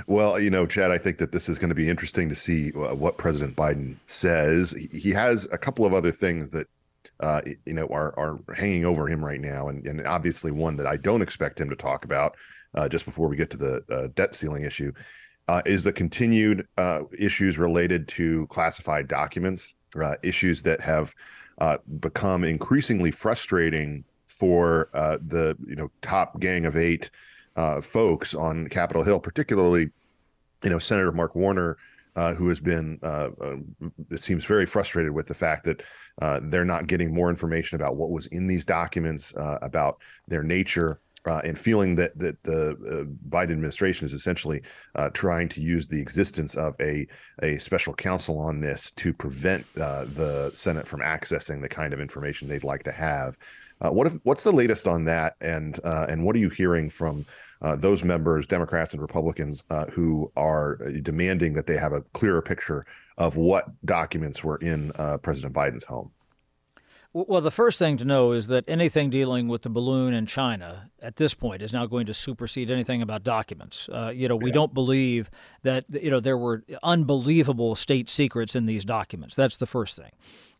well, 0.06 0.38
you 0.38 0.50
know, 0.50 0.66
Chad, 0.66 0.90
I 0.90 0.98
think 0.98 1.18
that 1.18 1.32
this 1.32 1.48
is 1.48 1.58
going 1.58 1.68
to 1.70 1.74
be 1.74 1.88
interesting 1.88 2.28
to 2.28 2.34
see 2.34 2.72
uh, 2.72 2.94
what 2.94 3.16
President 3.16 3.56
Biden 3.56 3.96
says. 4.06 4.72
He 4.92 5.10
has 5.10 5.46
a 5.52 5.58
couple 5.58 5.84
of 5.84 5.94
other 5.94 6.12
things 6.12 6.50
that 6.50 6.66
uh, 7.20 7.40
you 7.64 7.72
know, 7.72 7.86
are 7.86 8.14
are 8.18 8.54
hanging 8.54 8.84
over 8.84 9.08
him 9.08 9.24
right 9.24 9.40
now, 9.40 9.68
and 9.68 9.86
and 9.86 10.06
obviously 10.06 10.50
one 10.50 10.76
that 10.76 10.86
I 10.86 10.96
don't 10.96 11.22
expect 11.22 11.60
him 11.60 11.70
to 11.70 11.76
talk 11.76 12.04
about 12.04 12.36
uh, 12.74 12.88
just 12.88 13.04
before 13.04 13.28
we 13.28 13.36
get 13.36 13.50
to 13.50 13.56
the 13.56 13.84
uh, 13.90 14.08
debt 14.14 14.34
ceiling 14.34 14.64
issue 14.64 14.92
uh, 15.48 15.62
is 15.64 15.82
the 15.82 15.92
continued 15.92 16.66
uh, 16.76 17.02
issues 17.18 17.58
related 17.58 18.06
to 18.08 18.46
classified 18.48 19.08
documents, 19.08 19.74
issues 20.22 20.62
that 20.62 20.80
have 20.80 21.14
become 22.00 22.44
increasingly 22.44 23.10
frustrating 23.10 24.04
for 24.26 24.90
the 24.92 25.56
you 25.66 25.76
know 25.76 25.90
top 26.02 26.38
gang 26.38 26.66
of 26.66 26.76
eight 26.76 27.10
folks 27.82 28.34
on 28.34 28.68
Capitol 28.68 29.02
Hill, 29.02 29.20
particularly 29.20 29.90
you 30.62 30.70
know 30.70 30.78
Senator 30.78 31.12
Mark 31.12 31.34
Warner 31.34 31.76
uh, 32.16 32.34
who 32.34 32.48
has 32.48 32.58
been, 32.58 32.98
uh, 33.02 33.28
uh, 33.40 33.56
it 34.10 34.24
seems, 34.24 34.44
very 34.44 34.66
frustrated 34.66 35.12
with 35.12 35.26
the 35.26 35.34
fact 35.34 35.64
that 35.64 35.82
uh, 36.22 36.40
they're 36.44 36.64
not 36.64 36.86
getting 36.86 37.14
more 37.14 37.28
information 37.28 37.76
about 37.76 37.96
what 37.96 38.10
was 38.10 38.26
in 38.28 38.46
these 38.46 38.64
documents, 38.64 39.34
uh, 39.36 39.58
about 39.60 40.00
their 40.26 40.42
nature, 40.42 40.98
uh, 41.26 41.40
and 41.44 41.58
feeling 41.58 41.94
that 41.96 42.16
that 42.16 42.40
the 42.44 43.06
Biden 43.28 43.50
administration 43.50 44.06
is 44.06 44.14
essentially 44.14 44.62
trying 45.12 45.48
to 45.48 45.60
use 45.60 45.88
the 45.88 46.00
existence 46.00 46.54
of 46.54 46.74
a 46.80 47.06
a 47.42 47.58
special 47.58 47.92
counsel 47.92 48.38
on 48.38 48.60
this 48.60 48.92
to 48.92 49.12
prevent 49.12 49.66
the 49.74 50.50
Senate 50.54 50.86
from 50.86 51.00
accessing 51.00 51.60
the 51.60 51.68
kind 51.68 51.92
of 51.92 52.00
information 52.00 52.48
they'd 52.48 52.64
like 52.64 52.84
to 52.84 52.92
have. 52.92 53.36
what 53.80 54.06
if, 54.06 54.14
what's 54.22 54.44
the 54.44 54.52
latest 54.52 54.86
on 54.86 55.04
that, 55.04 55.34
and 55.40 55.80
and 55.84 56.24
what 56.24 56.36
are 56.36 56.38
you 56.38 56.48
hearing 56.48 56.88
from 56.88 57.26
uh, 57.62 57.76
those 57.76 58.04
members, 58.04 58.46
Democrats 58.46 58.92
and 58.92 59.00
Republicans, 59.00 59.64
uh, 59.70 59.86
who 59.86 60.30
are 60.36 60.76
demanding 61.02 61.54
that 61.54 61.66
they 61.66 61.76
have 61.76 61.92
a 61.92 62.02
clearer 62.12 62.42
picture 62.42 62.86
of 63.18 63.36
what 63.36 63.66
documents 63.84 64.44
were 64.44 64.56
in 64.56 64.92
uh, 64.96 65.18
President 65.18 65.54
Biden's 65.54 65.84
home. 65.84 66.10
Well, 67.12 67.40
the 67.40 67.50
first 67.50 67.78
thing 67.78 67.96
to 67.96 68.04
know 68.04 68.32
is 68.32 68.48
that 68.48 68.64
anything 68.68 69.08
dealing 69.08 69.48
with 69.48 69.62
the 69.62 69.70
balloon 69.70 70.12
in 70.12 70.26
China 70.26 70.90
at 71.00 71.16
this 71.16 71.32
point 71.32 71.62
is 71.62 71.72
now 71.72 71.86
going 71.86 72.04
to 72.06 72.12
supersede 72.14 72.70
anything 72.70 73.00
about 73.00 73.24
documents. 73.24 73.88
Uh, 73.88 74.12
you 74.14 74.28
know, 74.28 74.36
we 74.36 74.50
yeah. 74.50 74.54
don't 74.54 74.74
believe 74.74 75.30
that 75.62 75.86
you 75.88 76.10
know 76.10 76.20
there 76.20 76.36
were 76.36 76.62
unbelievable 76.82 77.74
state 77.74 78.10
secrets 78.10 78.54
in 78.54 78.66
these 78.66 78.84
documents. 78.84 79.34
That's 79.34 79.56
the 79.56 79.64
first 79.64 79.96
thing. 79.96 80.10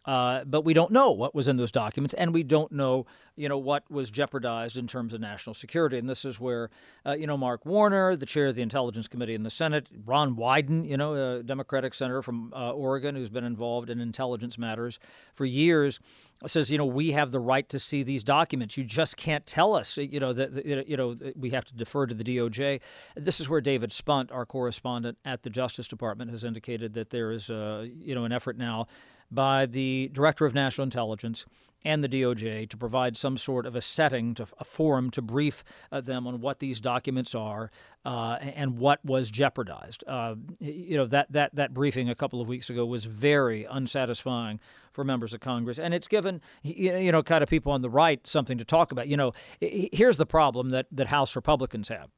Uh, 0.07 0.45
but 0.45 0.65
we 0.65 0.73
don't 0.73 0.93
know 0.93 1.11
what 1.11 1.35
was 1.35 1.49
in 1.49 1.57
those 1.57 1.73
documents, 1.73 2.15
and 2.15 2.33
we 2.33 2.45
don't 2.45 2.71
know, 2.71 3.05
you 3.35 3.49
know, 3.49 3.59
what 3.59 3.91
was 3.91 4.11
jeopardized 4.11 4.79
in 4.79 4.87
terms 4.87 5.13
of 5.13 5.21
national 5.21 5.53
security. 5.53 5.99
And 5.99 6.09
this 6.09 6.25
is 6.25 6.39
where, 6.39 6.71
uh, 7.05 7.17
you 7.19 7.27
know, 7.27 7.37
Mark 7.37 7.67
Warner, 7.67 8.15
the 8.15 8.27
chair 8.27 8.47
of 8.47 8.55
the 8.55 8.63
Intelligence 8.63 9.09
Committee 9.09 9.35
in 9.35 9.43
the 9.43 9.51
Senate, 9.51 9.89
Ron 10.05 10.37
Wyden, 10.37 10.89
you 10.89 10.97
know, 10.97 11.39
a 11.39 11.43
Democratic 11.43 11.93
senator 11.93 12.23
from 12.23 12.53
uh, 12.55 12.71
Oregon 12.71 13.17
who's 13.17 13.31
been 13.31 13.45
involved 13.45 13.91
in 13.91 14.01
intelligence 14.01 14.57
matters 14.57 15.01
for 15.33 15.45
years, 15.45 15.99
says, 16.47 16.71
you 16.71 16.79
know, 16.79 16.87
we 16.87 17.13
have 17.13 17.33
the 17.33 17.41
right 17.41 17.69
to 17.69 17.79
see 17.81 18.05
these 18.05 18.23
documents. 18.23 18.77
You 18.77 18.85
just 18.85 19.17
can't 19.17 19.45
tell 19.45 19.75
us, 19.75 19.97
you 19.97 20.21
know, 20.21 20.33
that 20.33 20.87
you 20.87 20.97
know 20.97 21.17
we 21.35 21.51
have 21.51 21.65
to 21.65 21.75
defer 21.75 22.07
to 22.07 22.15
the 22.15 22.25
DOJ. 22.25 22.81
This 23.17 23.41
is 23.41 23.49
where 23.49 23.61
David 23.61 23.91
Spunt, 23.91 24.31
our 24.31 24.47
correspondent 24.47 25.19
at 25.25 25.43
the 25.43 25.51
Justice 25.51 25.89
Department, 25.89 26.31
has 26.31 26.45
indicated 26.45 26.95
that 26.95 27.11
there 27.11 27.33
is, 27.33 27.51
uh, 27.51 27.87
you 27.99 28.15
know, 28.15 28.25
an 28.25 28.33
effort 28.33 28.57
now 28.57 28.87
by 29.31 29.67
the 29.67 30.11
Director 30.13 30.47
of 30.47 30.55
National 30.55 30.85
Intelligence 30.85 31.45
and 31.87 32.03
the 32.03 32.09
DOJ 32.09 32.69
to 32.69 32.77
provide 32.77 33.17
some 33.17 33.37
sort 33.37 33.65
of 33.65 33.77
a 33.77 33.81
setting, 33.81 34.35
to 34.35 34.47
a 34.59 34.65
forum 34.65 35.09
to 35.13 35.23
brief 35.23 35.63
uh, 35.93 36.01
them 36.01 36.27
on 36.27 36.41
what 36.41 36.59
these 36.59 36.81
documents 36.81 37.33
are 37.33 37.71
uh, 38.05 38.39
and 38.41 38.79
what 38.79 39.05
was 39.05 39.31
jeopardized. 39.31 40.03
Uh, 40.07 40.35
you 40.59 40.97
know 40.97 41.07
that 41.07 41.31
that 41.31 41.55
that 41.55 41.73
briefing 41.73 42.09
a 42.09 42.15
couple 42.15 42.41
of 42.41 42.49
weeks 42.49 42.69
ago 42.71 42.85
was 42.85 43.05
very 43.05 43.65
unsatisfying 43.71 44.59
for 44.93 45.05
members 45.05 45.33
of 45.33 45.41
Congress, 45.41 45.79
and 45.79 45.95
it's 45.95 46.09
given 46.09 46.41
you 46.63 47.13
know 47.13 47.23
kind 47.23 47.43
of 47.43 47.49
people 47.49 47.71
on 47.71 47.83
the 47.83 47.91
right 47.91 48.27
something 48.27 48.59
to 48.59 48.65
talk 48.65 48.91
about. 48.91 49.07
You 49.07 49.17
know, 49.17 49.33
here's 49.61 50.17
the 50.17 50.27
problem 50.27 50.71
that 50.71 50.87
that 50.91 51.07
House 51.07 51.37
Republicans 51.37 51.89
have. 51.89 52.11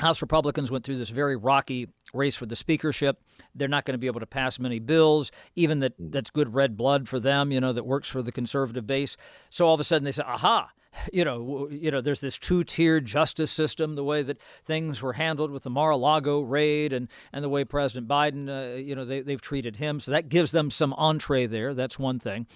House 0.00 0.22
Republicans 0.22 0.70
went 0.70 0.84
through 0.84 0.98
this 0.98 1.10
very 1.10 1.36
rocky 1.36 1.88
race 2.14 2.36
for 2.36 2.46
the 2.46 2.56
speakership. 2.56 3.20
They're 3.54 3.68
not 3.68 3.84
going 3.84 3.94
to 3.94 3.98
be 3.98 4.06
able 4.06 4.20
to 4.20 4.26
pass 4.26 4.58
many 4.58 4.78
bills, 4.78 5.30
even 5.56 5.80
that 5.80 5.94
that's 5.98 6.30
good 6.30 6.54
red 6.54 6.76
blood 6.76 7.08
for 7.08 7.18
them, 7.18 7.50
you 7.50 7.60
know, 7.60 7.72
that 7.72 7.84
works 7.84 8.08
for 8.08 8.22
the 8.22 8.32
conservative 8.32 8.86
base. 8.86 9.16
So 9.50 9.66
all 9.66 9.74
of 9.74 9.80
a 9.80 9.84
sudden 9.84 10.04
they 10.04 10.12
say, 10.12 10.22
aha, 10.26 10.70
you 11.12 11.24
know, 11.24 11.68
you 11.70 11.90
know, 11.90 12.00
there's 12.00 12.20
this 12.20 12.38
two-tiered 12.38 13.04
justice 13.04 13.50
system, 13.50 13.94
the 13.94 14.04
way 14.04 14.22
that 14.22 14.40
things 14.64 15.02
were 15.02 15.14
handled 15.14 15.50
with 15.50 15.62
the 15.62 15.70
Mar-a-Lago 15.70 16.40
raid 16.40 16.92
and, 16.92 17.08
and 17.32 17.44
the 17.44 17.48
way 17.48 17.64
President 17.64 18.08
Biden, 18.08 18.48
uh, 18.48 18.76
you 18.76 18.94
know, 18.94 19.04
they, 19.04 19.20
they've 19.20 19.40
treated 19.40 19.76
him. 19.76 20.00
So 20.00 20.10
that 20.12 20.28
gives 20.28 20.52
them 20.52 20.70
some 20.70 20.92
entree 20.94 21.46
there. 21.46 21.74
That's 21.74 21.98
one 21.98 22.18
thing 22.18 22.46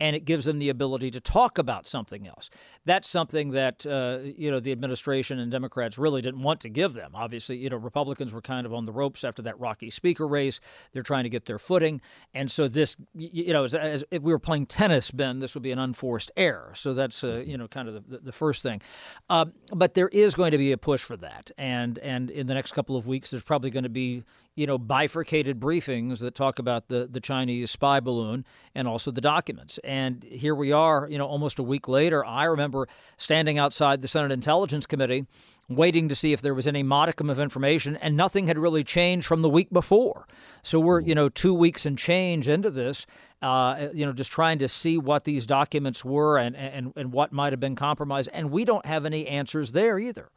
and 0.00 0.16
it 0.16 0.24
gives 0.24 0.44
them 0.44 0.58
the 0.58 0.68
ability 0.68 1.10
to 1.12 1.20
talk 1.20 1.58
about 1.58 1.86
something 1.86 2.26
else. 2.26 2.50
That's 2.84 3.08
something 3.08 3.52
that 3.52 3.86
uh, 3.86 4.18
you 4.22 4.50
know 4.50 4.60
the 4.60 4.72
administration 4.72 5.38
and 5.38 5.50
Democrats 5.50 5.98
really 5.98 6.22
didn't 6.22 6.42
want 6.42 6.60
to 6.60 6.68
give 6.68 6.94
them. 6.94 7.12
Obviously, 7.14 7.56
you 7.56 7.70
know 7.70 7.76
Republicans 7.76 8.32
were 8.32 8.40
kind 8.40 8.66
of 8.66 8.74
on 8.74 8.84
the 8.84 8.92
ropes 8.92 9.24
after 9.24 9.42
that 9.42 9.58
rocky 9.60 9.90
speaker 9.90 10.26
race. 10.26 10.60
They're 10.92 11.02
trying 11.02 11.24
to 11.24 11.30
get 11.30 11.46
their 11.46 11.58
footing, 11.58 12.00
and 12.34 12.50
so 12.50 12.68
this, 12.68 12.96
you 13.14 13.52
know, 13.52 13.64
as, 13.64 13.74
as 13.74 14.04
if 14.10 14.22
we 14.22 14.32
were 14.32 14.38
playing 14.38 14.66
tennis, 14.66 15.10
Ben, 15.10 15.38
this 15.38 15.54
would 15.54 15.62
be 15.62 15.72
an 15.72 15.78
unforced 15.78 16.32
error. 16.36 16.72
So 16.74 16.94
that's 16.94 17.22
uh, 17.22 17.42
you 17.46 17.56
know 17.56 17.68
kind 17.68 17.88
of 17.88 18.08
the, 18.08 18.18
the 18.18 18.32
first 18.32 18.62
thing. 18.62 18.82
Uh, 19.30 19.46
but 19.74 19.94
there 19.94 20.08
is 20.08 20.34
going 20.34 20.52
to 20.52 20.58
be 20.58 20.72
a 20.72 20.78
push 20.78 21.02
for 21.02 21.16
that, 21.18 21.50
and 21.56 21.98
and 21.98 22.30
in 22.30 22.46
the 22.46 22.54
next 22.54 22.72
couple 22.72 22.96
of 22.96 23.06
weeks, 23.06 23.30
there's 23.30 23.44
probably 23.44 23.70
going 23.70 23.84
to 23.84 23.88
be 23.88 24.24
you 24.54 24.66
know, 24.66 24.76
bifurcated 24.76 25.58
briefings 25.58 26.18
that 26.20 26.34
talk 26.34 26.58
about 26.58 26.88
the, 26.88 27.08
the 27.10 27.20
Chinese 27.20 27.70
spy 27.70 28.00
balloon 28.00 28.44
and 28.74 28.86
also 28.86 29.10
the 29.10 29.20
documents. 29.20 29.78
And 29.82 30.22
here 30.24 30.54
we 30.54 30.72
are, 30.72 31.08
you 31.10 31.16
know, 31.16 31.26
almost 31.26 31.58
a 31.58 31.62
week 31.62 31.88
later. 31.88 32.24
I 32.24 32.44
remember 32.44 32.86
standing 33.16 33.58
outside 33.58 34.02
the 34.02 34.08
Senate 34.08 34.30
Intelligence 34.30 34.84
Committee 34.84 35.26
waiting 35.68 36.08
to 36.08 36.14
see 36.14 36.34
if 36.34 36.42
there 36.42 36.52
was 36.52 36.66
any 36.66 36.82
modicum 36.82 37.30
of 37.30 37.38
information, 37.38 37.96
and 37.96 38.14
nothing 38.14 38.46
had 38.46 38.58
really 38.58 38.84
changed 38.84 39.26
from 39.26 39.40
the 39.40 39.48
week 39.48 39.70
before. 39.72 40.26
So 40.62 40.78
we're, 40.78 41.00
you 41.00 41.14
know, 41.14 41.30
two 41.30 41.54
weeks 41.54 41.86
and 41.86 41.96
change 41.96 42.46
into 42.46 42.70
this, 42.70 43.06
uh, 43.40 43.88
you 43.94 44.04
know, 44.04 44.12
just 44.12 44.30
trying 44.30 44.58
to 44.58 44.68
see 44.68 44.98
what 44.98 45.24
these 45.24 45.46
documents 45.46 46.04
were 46.04 46.36
and, 46.36 46.54
and, 46.54 46.92
and 46.94 47.12
what 47.12 47.32
might 47.32 47.54
have 47.54 47.60
been 47.60 47.76
compromised. 47.76 48.28
And 48.34 48.50
we 48.50 48.66
don't 48.66 48.84
have 48.84 49.06
any 49.06 49.26
answers 49.26 49.72
there 49.72 49.98
either. 49.98 50.28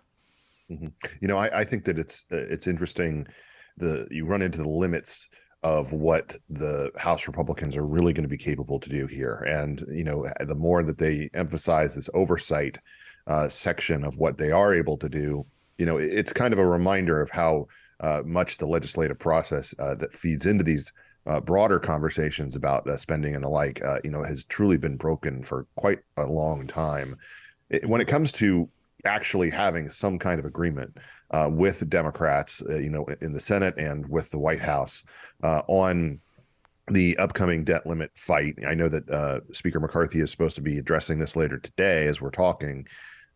Mm-hmm. 0.72 0.88
You 1.20 1.28
know, 1.28 1.38
I, 1.38 1.60
I 1.60 1.64
think 1.66 1.84
that 1.84 2.00
it's 2.00 2.24
uh, 2.32 2.38
it's 2.38 2.66
interesting 2.66 3.28
the 3.78 4.08
you 4.12 4.26
run 4.26 4.42
into 4.42 4.60
the 4.60 4.70
limits 4.70 5.28
of 5.64 5.92
what 5.92 6.36
the 6.50 6.92
House 6.96 7.28
Republicans 7.28 7.76
are 7.76 7.86
really 7.86 8.14
going 8.14 8.24
to 8.24 8.30
be 8.30 8.38
capable 8.38 8.80
to 8.80 8.90
do 8.90 9.08
here. 9.08 9.38
And 9.48 9.84
you 9.92 10.04
know, 10.04 10.28
the 10.40 10.56
more 10.56 10.84
that 10.84 10.98
they 10.98 11.30
emphasize 11.34 11.96
this 11.96 12.10
oversight 12.14 12.78
uh, 13.28 13.50
section 13.50 14.04
of 14.04 14.18
what 14.18 14.38
they 14.38 14.52
are 14.52 14.76
able 14.76 14.98
to 14.98 15.10
do, 15.10 15.46
you 15.78 15.86
know, 15.86 15.98
it's 15.98 16.34
kind 16.34 16.54
of 16.54 16.60
a 16.60 16.66
reminder 16.66 17.20
of 17.22 17.30
how 17.32 17.68
uh, 18.00 18.22
much 18.26 18.58
the 18.58 18.68
legislative 18.68 19.18
process 19.18 19.74
uh, 19.80 19.96
that 19.96 20.14
feeds 20.14 20.46
into 20.46 20.64
these 20.64 20.92
uh, 21.26 21.40
broader 21.40 21.80
conversations 21.80 22.56
about 22.56 22.88
uh, 22.88 22.98
spending 22.98 23.36
and 23.36 23.44
the 23.44 23.50
like, 23.50 23.84
uh, 23.84 24.00
you 24.04 24.12
know, 24.12 24.24
has 24.24 24.46
truly 24.46 24.78
been 24.78 24.98
broken 24.98 25.42
for 25.42 25.66
quite 25.76 26.00
a 26.18 26.26
long 26.26 26.68
time. 26.68 27.16
It, 27.70 27.88
when 27.88 28.02
it 28.02 28.08
comes 28.08 28.32
to 28.34 28.70
actually 29.06 29.50
having 29.50 29.90
some 29.90 30.20
kind 30.20 30.40
of 30.40 30.46
agreement 30.46 30.98
uh, 31.32 31.50
with 31.52 31.90
Democrats, 31.90 32.62
uh, 32.70 32.78
you 32.78 32.90
know, 32.90 33.06
in 33.22 33.34
the 33.34 33.40
Senate 33.40 33.76
and 33.78 34.08
with 34.08 34.30
the 34.32 34.40
White 34.40 34.62
House 34.62 35.04
uh, 35.44 35.62
on 35.68 36.20
the 36.92 37.18
upcoming 37.18 37.64
debt 37.64 37.86
limit 37.88 38.12
fight. 38.16 38.56
I 38.68 38.76
know 38.76 38.90
that 38.90 39.10
uh, 39.10 39.40
Speaker 39.52 39.80
McCarthy 39.80 40.22
is 40.22 40.30
supposed 40.30 40.56
to 40.56 40.62
be 40.62 40.78
addressing 40.78 41.18
this 41.18 41.36
later 41.36 41.58
today 41.58 42.08
as 42.08 42.22
we're 42.22 42.30
talking. 42.30 42.86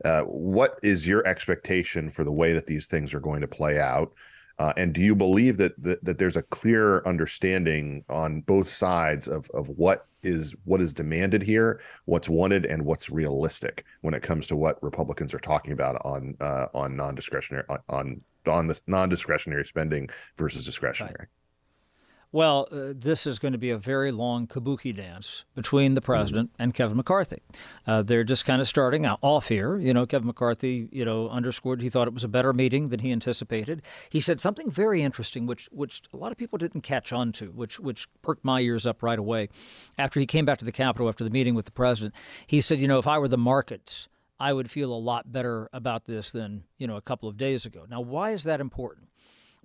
Uh, 0.06 0.22
what 0.22 0.80
is 0.84 1.08
your 1.08 1.26
expectation 1.26 2.10
for 2.10 2.24
the 2.24 2.32
way 2.32 2.54
that 2.54 2.68
these 2.68 2.88
things 2.88 3.14
are 3.14 3.20
going 3.20 3.42
to 3.42 3.48
play 3.48 3.80
out? 3.80 4.14
Uh, 4.60 4.74
and 4.76 4.94
do 4.94 5.02
you 5.02 5.16
believe 5.16 5.58
that, 5.58 5.82
that 5.82 6.04
that 6.04 6.18
there's 6.18 6.36
a 6.36 6.44
clear 6.44 7.02
understanding 7.06 8.04
on 8.10 8.42
both 8.42 8.72
sides 8.72 9.28
of 9.28 9.50
of 9.52 9.70
what 9.70 10.06
is 10.22 10.54
what 10.66 10.82
is 10.82 10.94
demanded 10.94 11.42
here, 11.42 11.80
what's 12.06 12.28
wanted, 12.28 12.66
and 12.66 12.84
what's 12.84 13.10
realistic 13.10 13.86
when 14.02 14.14
it 14.14 14.22
comes 14.22 14.48
to 14.48 14.58
what 14.58 14.82
Republicans 14.84 15.34
are 15.34 15.40
talking 15.40 15.72
about 15.72 16.02
on 16.06 16.36
uh, 16.42 16.68
on 16.74 16.96
non-discretionary 16.96 17.64
on 17.70 17.80
on, 17.88 18.22
on 18.48 18.68
this 18.68 18.82
non-discretionary 18.86 19.66
spending 19.66 20.10
versus 20.38 20.66
discretionary? 20.66 21.16
Right. 21.20 21.30
Well, 22.32 22.68
uh, 22.72 22.94
this 22.96 23.26
is 23.26 23.40
going 23.40 23.54
to 23.54 23.58
be 23.58 23.72
a 23.72 23.78
very 23.78 24.12
long 24.12 24.46
kabuki 24.46 24.96
dance 24.96 25.46
between 25.56 25.96
the 25.96 26.02
president 26.02 26.52
and 26.60 26.76
Kevin 26.76 26.96
McCarthy. 26.96 27.42
Uh, 27.88 28.04
they're 28.04 28.24
just 28.24 28.46
kind 28.46 28.62
of 28.62 28.68
starting 28.68 29.08
off 29.08 29.48
here. 29.48 29.80
You 29.80 29.96
know, 29.96 30.06
Kevin 30.06 30.28
McCarthy, 30.28 30.88
you 30.92 31.04
know, 31.04 31.28
underscored 31.28 31.82
he 31.82 31.90
thought 31.90 32.08
it 32.08 32.14
was 32.14 32.24
a 32.24 32.28
better 32.28 32.54
meeting 32.54 32.90
than 32.90 33.00
he 33.00 33.12
anticipated. 33.12 33.82
He 34.12 34.20
said 34.20 34.40
something 34.40 34.70
very 34.70 35.02
interesting, 35.02 35.48
which 35.48 35.70
which 35.72 36.04
a 36.14 36.18
lot 36.18 36.32
of 36.32 36.38
people 36.38 36.60
didn't 36.60 36.82
catch 36.82 37.12
on 37.12 37.32
to, 37.34 37.48
which 37.48 37.80
which 37.80 38.08
perked 38.22 38.46
my 38.46 38.60
ears 38.62 38.86
up 38.86 39.02
right 39.02 39.18
away. 39.18 39.50
After 39.98 40.20
he 40.20 40.28
came 40.28 40.46
back 40.46 40.60
to 40.60 40.66
the 40.66 40.72
Capitol 40.72 41.10
after 41.10 41.24
the 41.24 41.32
meeting 41.32 41.56
with 41.56 41.66
the 41.66 41.72
president, 41.72 42.14
he 42.46 42.62
said, 42.62 42.78
you 42.78 42.88
know, 42.88 43.00
if 43.00 43.08
I 43.08 43.18
were 43.18 43.28
the 43.28 43.38
markets. 43.38 44.08
I 44.42 44.54
would 44.54 44.72
feel 44.72 44.94
a 44.94 44.96
lot 44.96 45.34
better 45.34 45.70
about 45.74 46.06
this 46.06 46.32
than, 46.32 46.64
you 46.78 46.88
know, 46.88 46.96
a 46.96 47.02
couple 47.02 47.28
of 47.28 47.36
days 47.36 47.66
ago. 47.66 47.86
Now, 47.90 48.00
why 48.00 48.32
is 48.32 48.46
that 48.46 48.62
important? 48.62 49.10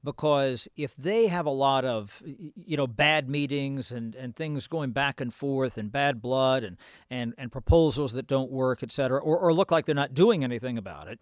Because 0.04 0.68
if 0.76 0.94
they 0.96 1.26
have 1.26 1.46
a 1.46 1.50
lot 1.50 1.84
of 1.84 2.22
you 2.26 2.76
know 2.76 2.86
bad 2.86 3.28
meetings 3.28 3.90
and, 3.90 4.14
and 4.14 4.36
things 4.36 4.66
going 4.66 4.90
back 4.90 5.20
and 5.20 5.32
forth 5.32 5.78
and 5.78 5.90
bad 5.90 6.20
blood 6.20 6.62
and, 6.62 6.76
and, 7.10 7.34
and 7.38 7.50
proposals 7.50 8.12
that 8.12 8.26
don't 8.26 8.50
work, 8.50 8.82
et 8.82 8.92
cetera, 8.92 9.18
or, 9.18 9.38
or 9.38 9.52
look 9.52 9.72
like 9.72 9.86
they're 9.86 9.94
not 9.94 10.14
doing 10.14 10.44
anything 10.44 10.76
about 10.76 11.08
it, 11.08 11.18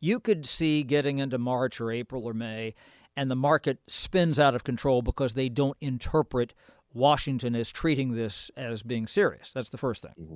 you 0.00 0.18
could 0.18 0.44
see 0.44 0.82
getting 0.82 1.18
into 1.18 1.38
March 1.38 1.80
or 1.80 1.90
April 1.90 2.24
or 2.24 2.34
May 2.34 2.74
and 3.16 3.30
the 3.30 3.36
market 3.36 3.78
spins 3.86 4.40
out 4.40 4.54
of 4.54 4.64
control 4.64 5.00
because 5.00 5.34
they 5.34 5.48
don't 5.48 5.76
interpret 5.80 6.52
Washington 6.92 7.54
as 7.54 7.70
treating 7.70 8.14
this 8.14 8.50
as 8.56 8.82
being 8.82 9.06
serious. 9.06 9.52
That's 9.52 9.70
the 9.70 9.78
first 9.78 10.02
thing. 10.02 10.14
Mm-hmm. 10.20 10.34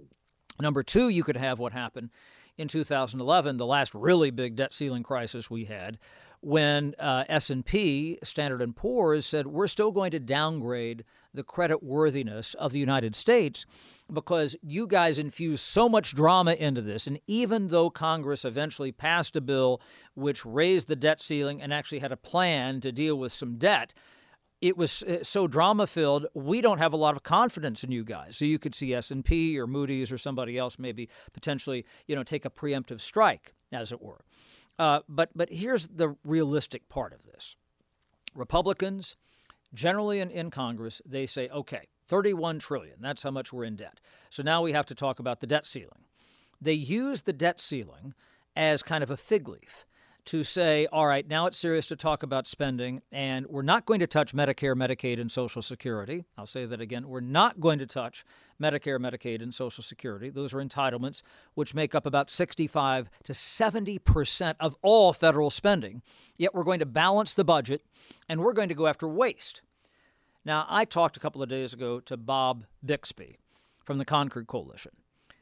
Number 0.60 0.82
two, 0.82 1.08
you 1.08 1.24
could 1.24 1.36
have 1.36 1.58
what 1.58 1.72
happened 1.72 2.10
in 2.58 2.66
2011, 2.66 3.56
the 3.56 3.66
last 3.66 3.94
really 3.94 4.30
big 4.30 4.56
debt 4.56 4.74
ceiling 4.74 5.04
crisis 5.04 5.48
we 5.48 5.64
had, 5.66 5.96
when 6.40 6.94
uh, 6.98 7.24
S&P, 7.28 8.18
Standard 8.22 8.74
& 8.74 8.76
Poor's, 8.76 9.26
said 9.26 9.46
we're 9.46 9.66
still 9.66 9.90
going 9.90 10.10
to 10.12 10.20
downgrade 10.20 11.04
the 11.34 11.42
credit 11.42 11.82
worthiness 11.82 12.54
of 12.54 12.72
the 12.72 12.78
United 12.78 13.14
States 13.14 13.66
because 14.12 14.56
you 14.62 14.86
guys 14.86 15.18
infused 15.18 15.64
so 15.64 15.88
much 15.88 16.14
drama 16.14 16.54
into 16.54 16.80
this. 16.80 17.06
And 17.06 17.20
even 17.26 17.68
though 17.68 17.90
Congress 17.90 18.44
eventually 18.44 18.92
passed 18.92 19.36
a 19.36 19.40
bill 19.40 19.80
which 20.14 20.44
raised 20.44 20.88
the 20.88 20.96
debt 20.96 21.20
ceiling 21.20 21.60
and 21.60 21.72
actually 21.72 21.98
had 21.98 22.12
a 22.12 22.16
plan 22.16 22.80
to 22.80 22.92
deal 22.92 23.16
with 23.16 23.32
some 23.32 23.58
debt, 23.58 23.94
it 24.60 24.76
was 24.76 25.02
uh, 25.04 25.22
so 25.22 25.46
drama 25.46 25.86
filled 25.86 26.26
we 26.34 26.60
don't 26.60 26.78
have 26.78 26.92
a 26.92 26.96
lot 26.96 27.16
of 27.16 27.22
confidence 27.22 27.84
in 27.84 27.92
you 27.92 28.04
guys 28.04 28.36
so 28.36 28.44
you 28.44 28.58
could 28.58 28.74
see 28.74 28.92
s&p 28.92 29.58
or 29.58 29.66
moody's 29.66 30.10
or 30.10 30.18
somebody 30.18 30.58
else 30.58 30.78
maybe 30.78 31.08
potentially 31.32 31.84
you 32.06 32.16
know 32.16 32.22
take 32.22 32.44
a 32.44 32.50
preemptive 32.50 33.00
strike 33.00 33.54
as 33.72 33.92
it 33.92 34.02
were 34.02 34.24
uh, 34.78 35.00
but 35.08 35.30
but 35.34 35.50
here's 35.52 35.88
the 35.88 36.16
realistic 36.24 36.88
part 36.88 37.12
of 37.12 37.24
this. 37.24 37.56
Republicans, 38.34 39.16
generally 39.74 40.20
in, 40.20 40.30
in 40.30 40.50
Congress, 40.50 41.02
they 41.04 41.26
say, 41.26 41.48
okay, 41.48 41.88
31 42.06 42.58
trillion, 42.58 42.96
that's 43.00 43.22
how 43.22 43.30
much 43.30 43.52
we're 43.52 43.64
in 43.64 43.76
debt. 43.76 44.00
So 44.30 44.42
now 44.42 44.62
we 44.62 44.72
have 44.72 44.86
to 44.86 44.94
talk 44.94 45.18
about 45.18 45.40
the 45.40 45.46
debt 45.46 45.66
ceiling. 45.66 46.04
They 46.60 46.74
use 46.74 47.22
the 47.22 47.32
debt 47.32 47.60
ceiling 47.60 48.14
as 48.56 48.82
kind 48.82 49.02
of 49.02 49.10
a 49.10 49.16
fig 49.16 49.48
leaf 49.48 49.86
to 50.28 50.44
say, 50.44 50.86
all 50.92 51.06
right, 51.06 51.26
now 51.26 51.46
it's 51.46 51.56
serious 51.56 51.86
to 51.86 51.96
talk 51.96 52.22
about 52.22 52.46
spending, 52.46 53.00
and 53.10 53.46
we're 53.46 53.62
not 53.62 53.86
going 53.86 54.00
to 54.00 54.06
touch 54.06 54.34
Medicare, 54.34 54.76
Medicaid, 54.76 55.18
and 55.18 55.32
Social 55.32 55.62
Security. 55.62 56.26
I'll 56.36 56.44
say 56.44 56.66
that 56.66 56.82
again. 56.82 57.08
We're 57.08 57.20
not 57.20 57.60
going 57.60 57.78
to 57.78 57.86
touch 57.86 58.26
Medicare, 58.60 58.98
Medicaid, 58.98 59.40
and 59.40 59.54
Social 59.54 59.82
Security. 59.82 60.28
Those 60.28 60.52
are 60.52 60.58
entitlements 60.58 61.22
which 61.54 61.74
make 61.74 61.94
up 61.94 62.04
about 62.04 62.28
65 62.28 63.08
to 63.24 63.32
70 63.32 63.98
percent 64.00 64.58
of 64.60 64.76
all 64.82 65.14
federal 65.14 65.48
spending. 65.48 66.02
Yet 66.36 66.54
we're 66.54 66.62
going 66.62 66.80
to 66.80 66.86
balance 66.86 67.32
the 67.32 67.44
budget, 67.44 67.82
and 68.28 68.40
we're 68.40 68.52
going 68.52 68.68
to 68.68 68.74
go 68.74 68.86
after 68.86 69.08
waste. 69.08 69.62
Now, 70.44 70.66
I 70.68 70.84
talked 70.84 71.16
a 71.16 71.20
couple 71.20 71.42
of 71.42 71.48
days 71.48 71.72
ago 71.72 72.00
to 72.00 72.18
Bob 72.18 72.66
Bixby 72.84 73.38
from 73.82 73.96
the 73.96 74.04
Concord 74.04 74.46
Coalition 74.46 74.92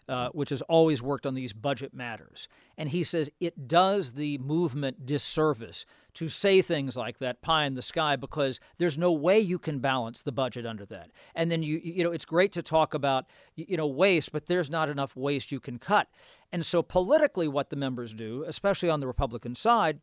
uh, 0.09 0.29
which 0.31 0.51
has 0.51 0.63
always 0.63 1.03
worked 1.03 1.27
on 1.27 1.35
these 1.35 1.53
budget 1.53 1.93
matters. 1.93 2.49
And 2.79 2.89
he 2.89 3.03
says 3.03 3.31
it 3.41 3.67
does 3.67 4.13
the 4.13 4.39
movement 4.39 5.05
disservice 5.05 5.85
to 6.15 6.29
say 6.29 6.63
things 6.63 6.97
like 6.97 7.19
that 7.19 7.43
pie 7.43 7.65
in 7.67 7.75
the 7.75 7.83
sky 7.83 8.17
because 8.17 8.61
there's 8.79 8.97
no 8.97 9.13
way 9.13 9.41
you 9.41 9.59
can 9.59 9.81
balance 9.81 10.23
the 10.23 10.33
budget 10.33 10.65
under 10.65 10.85
that. 10.87 11.11
And 11.35 11.51
then 11.51 11.63
you 11.63 11.81
you 11.83 12.05
know 12.05 12.13
it's 12.13 12.25
great 12.25 12.53
to 12.53 12.63
talk 12.63 12.95
about 12.95 13.27
you 13.55 13.77
know 13.77 13.87
waste, 13.87 14.33
but 14.33 14.47
there's 14.47 14.71
not 14.71 14.89
enough 14.89 15.17
waste 15.17 15.51
you 15.51 15.61
can 15.61 15.79
cut. 15.79 16.09
And 16.53 16.65
so 16.65 16.83
politically 16.83 17.49
what 17.49 17.71
the 17.71 17.77
members 17.77 18.15
do, 18.15 18.45
especially 18.47 18.91
on 18.91 19.01
the 19.01 19.07
Republican 19.07 19.55
side, 19.55 20.01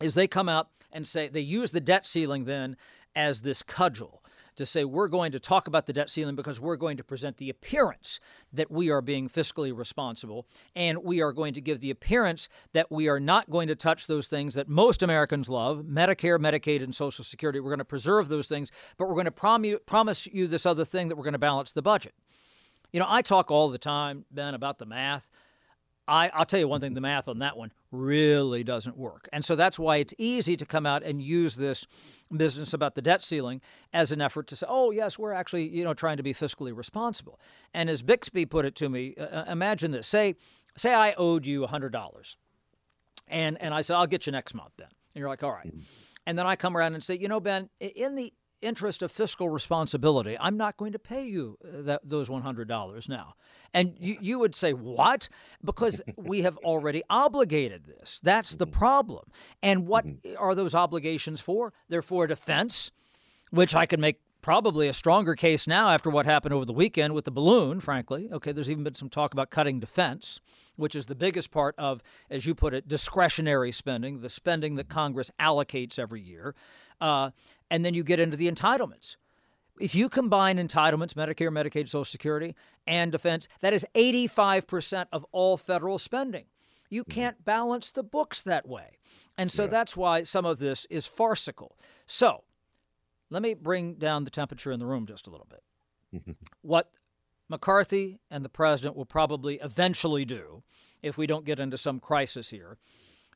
is 0.00 0.14
they 0.14 0.26
come 0.26 0.48
out 0.48 0.68
and 0.90 1.06
say 1.06 1.28
they 1.28 1.40
use 1.40 1.70
the 1.70 1.80
debt 1.80 2.04
ceiling 2.06 2.44
then 2.44 2.76
as 3.14 3.42
this 3.42 3.62
cudgel 3.62 4.21
to 4.56 4.66
say 4.66 4.84
we're 4.84 5.08
going 5.08 5.32
to 5.32 5.40
talk 5.40 5.66
about 5.66 5.86
the 5.86 5.92
debt 5.92 6.10
ceiling 6.10 6.34
because 6.34 6.60
we're 6.60 6.76
going 6.76 6.96
to 6.96 7.04
present 7.04 7.36
the 7.36 7.50
appearance 7.50 8.20
that 8.52 8.70
we 8.70 8.90
are 8.90 9.00
being 9.00 9.28
fiscally 9.28 9.76
responsible. 9.76 10.46
And 10.74 10.98
we 11.04 11.22
are 11.22 11.32
going 11.32 11.54
to 11.54 11.60
give 11.60 11.80
the 11.80 11.90
appearance 11.90 12.48
that 12.72 12.90
we 12.90 13.08
are 13.08 13.20
not 13.20 13.50
going 13.50 13.68
to 13.68 13.74
touch 13.74 14.06
those 14.06 14.28
things 14.28 14.54
that 14.54 14.68
most 14.68 15.02
Americans 15.02 15.48
love 15.48 15.84
Medicare, 15.84 16.38
Medicaid, 16.38 16.82
and 16.82 16.94
Social 16.94 17.24
Security. 17.24 17.60
We're 17.60 17.70
going 17.70 17.78
to 17.78 17.84
preserve 17.84 18.28
those 18.28 18.48
things, 18.48 18.70
but 18.96 19.08
we're 19.08 19.14
going 19.14 19.24
to 19.26 19.30
prom- 19.30 19.78
promise 19.86 20.26
you 20.26 20.46
this 20.46 20.66
other 20.66 20.84
thing 20.84 21.08
that 21.08 21.16
we're 21.16 21.24
going 21.24 21.32
to 21.32 21.38
balance 21.38 21.72
the 21.72 21.82
budget. 21.82 22.14
You 22.92 23.00
know, 23.00 23.06
I 23.08 23.22
talk 23.22 23.50
all 23.50 23.70
the 23.70 23.78
time, 23.78 24.26
Ben, 24.30 24.54
about 24.54 24.78
the 24.78 24.86
math. 24.86 25.30
I, 26.12 26.30
I'll 26.34 26.44
tell 26.44 26.60
you 26.60 26.68
one 26.68 26.82
thing 26.82 26.92
the 26.92 27.00
math 27.00 27.26
on 27.26 27.38
that 27.38 27.56
one 27.56 27.72
really 27.90 28.62
doesn't 28.62 28.98
work. 28.98 29.30
And 29.32 29.42
so 29.42 29.56
that's 29.56 29.78
why 29.78 29.96
it's 29.96 30.12
easy 30.18 30.58
to 30.58 30.66
come 30.66 30.84
out 30.84 31.02
and 31.02 31.22
use 31.22 31.56
this 31.56 31.86
business 32.30 32.74
about 32.74 32.94
the 32.94 33.00
debt 33.00 33.22
ceiling 33.22 33.62
as 33.94 34.12
an 34.12 34.20
effort 34.20 34.46
to 34.48 34.56
say, 34.56 34.66
oh, 34.68 34.90
yes, 34.90 35.18
we're 35.18 35.32
actually, 35.32 35.66
you 35.68 35.84
know, 35.84 35.94
trying 35.94 36.18
to 36.18 36.22
be 36.22 36.34
fiscally 36.34 36.76
responsible. 36.76 37.40
And 37.72 37.88
as 37.88 38.02
Bixby 38.02 38.44
put 38.44 38.66
it 38.66 38.74
to 38.76 38.90
me, 38.90 39.14
uh, 39.18 39.22
uh 39.22 39.44
imagine 39.48 39.90
this. 39.90 40.06
Say, 40.06 40.34
say 40.76 40.92
I 40.92 41.14
owed 41.14 41.46
you 41.46 41.62
$100. 41.62 42.36
And, 43.28 43.56
and 43.62 43.72
I 43.72 43.80
said, 43.80 43.96
I'll 43.96 44.06
get 44.06 44.26
you 44.26 44.32
next 44.32 44.52
month, 44.52 44.72
Ben. 44.76 44.88
And 45.14 45.20
you're 45.20 45.30
like, 45.30 45.42
all 45.42 45.52
right. 45.52 45.72
And 46.26 46.38
then 46.38 46.46
I 46.46 46.56
come 46.56 46.76
around 46.76 46.92
and 46.92 47.02
say, 47.02 47.14
you 47.14 47.28
know, 47.28 47.40
Ben, 47.40 47.70
in 47.80 48.16
the 48.16 48.34
interest 48.62 49.02
of 49.02 49.12
fiscal 49.12 49.48
responsibility, 49.48 50.36
I'm 50.38 50.56
not 50.56 50.76
going 50.76 50.92
to 50.92 50.98
pay 50.98 51.24
you 51.24 51.58
uh, 51.64 51.82
that, 51.82 52.00
those 52.04 52.28
$100 52.28 53.08
now. 53.08 53.34
And 53.74 53.94
you, 53.98 54.16
you 54.20 54.38
would 54.38 54.54
say, 54.54 54.72
what? 54.72 55.28
Because 55.64 56.02
we 56.16 56.42
have 56.42 56.56
already 56.58 57.02
obligated 57.10 57.84
this. 57.84 58.20
That's 58.22 58.56
the 58.56 58.66
problem. 58.66 59.24
And 59.62 59.86
what 59.86 60.06
mm-hmm. 60.06 60.34
are 60.38 60.54
those 60.54 60.74
obligations 60.74 61.40
for? 61.40 61.72
They're 61.88 62.02
for 62.02 62.26
defense, 62.26 62.90
which 63.50 63.74
I 63.74 63.86
can 63.86 64.00
make 64.00 64.20
probably 64.42 64.88
a 64.88 64.92
stronger 64.92 65.34
case 65.34 65.66
now 65.66 65.88
after 65.88 66.10
what 66.10 66.26
happened 66.26 66.52
over 66.52 66.64
the 66.64 66.72
weekend 66.72 67.14
with 67.14 67.24
the 67.24 67.30
balloon, 67.30 67.80
frankly. 67.80 68.28
Okay, 68.30 68.52
there's 68.52 68.70
even 68.70 68.84
been 68.84 68.94
some 68.94 69.08
talk 69.08 69.32
about 69.32 69.50
cutting 69.50 69.80
defense, 69.80 70.40
which 70.76 70.94
is 70.94 71.06
the 71.06 71.14
biggest 71.14 71.50
part 71.50 71.74
of, 71.78 72.02
as 72.28 72.44
you 72.44 72.54
put 72.54 72.74
it, 72.74 72.88
discretionary 72.88 73.72
spending, 73.72 74.20
the 74.20 74.28
spending 74.28 74.74
that 74.74 74.88
Congress 74.88 75.30
allocates 75.40 75.98
every 75.98 76.20
year. 76.20 76.54
Uh, 77.00 77.30
and 77.70 77.84
then 77.84 77.94
you 77.94 78.04
get 78.04 78.20
into 78.20 78.36
the 78.36 78.50
entitlements. 78.50 79.16
If 79.80 79.94
you 79.94 80.08
combine 80.08 80.58
entitlements, 80.58 81.14
Medicare, 81.14 81.50
Medicaid, 81.50 81.88
Social 81.88 82.04
Security, 82.04 82.54
and 82.86 83.10
defense, 83.10 83.48
that 83.60 83.72
is 83.72 83.86
85% 83.94 85.06
of 85.12 85.24
all 85.32 85.56
federal 85.56 85.98
spending. 85.98 86.44
You 86.90 87.04
mm-hmm. 87.04 87.12
can't 87.12 87.44
balance 87.44 87.90
the 87.90 88.02
books 88.02 88.42
that 88.42 88.68
way. 88.68 88.98
And 89.38 89.50
so 89.50 89.62
yeah. 89.62 89.70
that's 89.70 89.96
why 89.96 90.24
some 90.24 90.44
of 90.44 90.58
this 90.58 90.86
is 90.90 91.06
farcical. 91.06 91.78
So 92.06 92.44
let 93.32 93.42
me 93.42 93.54
bring 93.54 93.94
down 93.94 94.24
the 94.24 94.30
temperature 94.30 94.72
in 94.72 94.78
the 94.78 94.86
room 94.86 95.06
just 95.06 95.26
a 95.26 95.30
little 95.30 95.48
bit. 95.48 96.36
what 96.62 96.90
McCarthy 97.48 98.20
and 98.30 98.44
the 98.44 98.50
president 98.50 98.96
will 98.96 99.06
probably 99.06 99.58
eventually 99.62 100.24
do, 100.24 100.62
if 101.02 101.16
we 101.16 101.26
don't 101.26 101.44
get 101.44 101.58
into 101.58 101.78
some 101.78 101.98
crisis 101.98 102.50
here, 102.50 102.76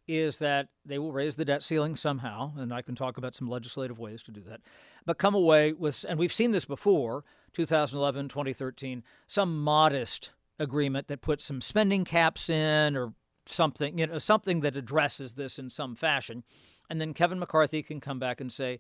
is 0.06 0.38
that 0.38 0.68
they 0.84 0.98
will 0.98 1.12
raise 1.12 1.36
the 1.36 1.44
debt 1.44 1.62
ceiling 1.62 1.96
somehow, 1.96 2.52
and 2.56 2.72
I 2.72 2.82
can 2.82 2.94
talk 2.94 3.16
about 3.16 3.34
some 3.34 3.48
legislative 3.48 3.98
ways 3.98 4.22
to 4.24 4.30
do 4.30 4.42
that, 4.42 4.60
but 5.04 5.18
come 5.18 5.34
away 5.34 5.72
with, 5.72 6.04
and 6.08 6.18
we've 6.18 6.32
seen 6.32 6.52
this 6.52 6.64
before 6.64 7.24
2011, 7.54 8.28
2013, 8.28 9.02
some 9.26 9.62
modest 9.62 10.32
agreement 10.58 11.08
that 11.08 11.22
puts 11.22 11.44
some 11.44 11.60
spending 11.60 12.04
caps 12.04 12.48
in 12.48 12.96
or 12.96 13.14
something, 13.46 13.98
you 13.98 14.06
know, 14.06 14.18
something 14.18 14.60
that 14.60 14.76
addresses 14.76 15.34
this 15.34 15.58
in 15.58 15.70
some 15.70 15.94
fashion. 15.96 16.44
And 16.88 17.00
then 17.00 17.14
Kevin 17.14 17.38
McCarthy 17.38 17.82
can 17.82 18.00
come 18.00 18.18
back 18.18 18.40
and 18.40 18.52
say, 18.52 18.78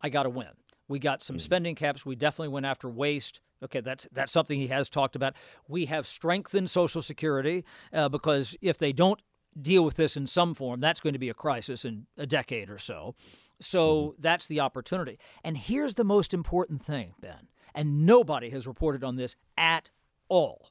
I 0.00 0.08
got 0.08 0.24
to 0.24 0.30
win. 0.30 0.48
We 0.88 0.98
got 0.98 1.22
some 1.22 1.38
spending 1.38 1.74
caps. 1.74 2.06
We 2.06 2.14
definitely 2.14 2.52
went 2.52 2.66
after 2.66 2.88
waste. 2.88 3.40
Okay, 3.62 3.80
that's 3.80 4.06
that's 4.12 4.32
something 4.32 4.58
he 4.58 4.68
has 4.68 4.88
talked 4.88 5.16
about. 5.16 5.34
We 5.66 5.86
have 5.86 6.06
strengthened 6.06 6.70
Social 6.70 7.02
Security 7.02 7.64
uh, 7.92 8.08
because 8.08 8.56
if 8.60 8.78
they 8.78 8.92
don't 8.92 9.20
deal 9.60 9.84
with 9.84 9.96
this 9.96 10.16
in 10.16 10.26
some 10.26 10.54
form, 10.54 10.80
that's 10.80 11.00
going 11.00 11.14
to 11.14 11.18
be 11.18 11.30
a 11.30 11.34
crisis 11.34 11.84
in 11.84 12.06
a 12.18 12.26
decade 12.26 12.68
or 12.70 12.78
so. 12.78 13.14
So 13.60 14.14
that's 14.18 14.46
the 14.46 14.60
opportunity. 14.60 15.18
And 15.42 15.56
here's 15.56 15.94
the 15.94 16.04
most 16.04 16.34
important 16.34 16.82
thing, 16.82 17.14
Ben, 17.20 17.48
and 17.74 18.04
nobody 18.04 18.50
has 18.50 18.66
reported 18.66 19.02
on 19.02 19.16
this 19.16 19.34
at 19.56 19.90
all. 20.28 20.70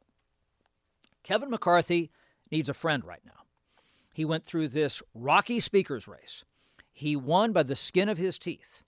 Kevin 1.23 1.49
McCarthy 1.49 2.11
needs 2.51 2.69
a 2.69 2.73
friend 2.73 3.03
right 3.03 3.23
now. 3.25 3.31
He 4.13 4.23
went 4.23 4.45
through 4.45 4.69
this 4.69 5.01
rocky 5.13 5.59
speakers 5.59 6.07
race. 6.07 6.45
He 6.93 7.15
won 7.15 7.51
by 7.51 7.63
the 7.63 7.75
skin 7.75 8.07
of 8.07 8.17
his 8.17 8.37
teeth. 8.37 8.83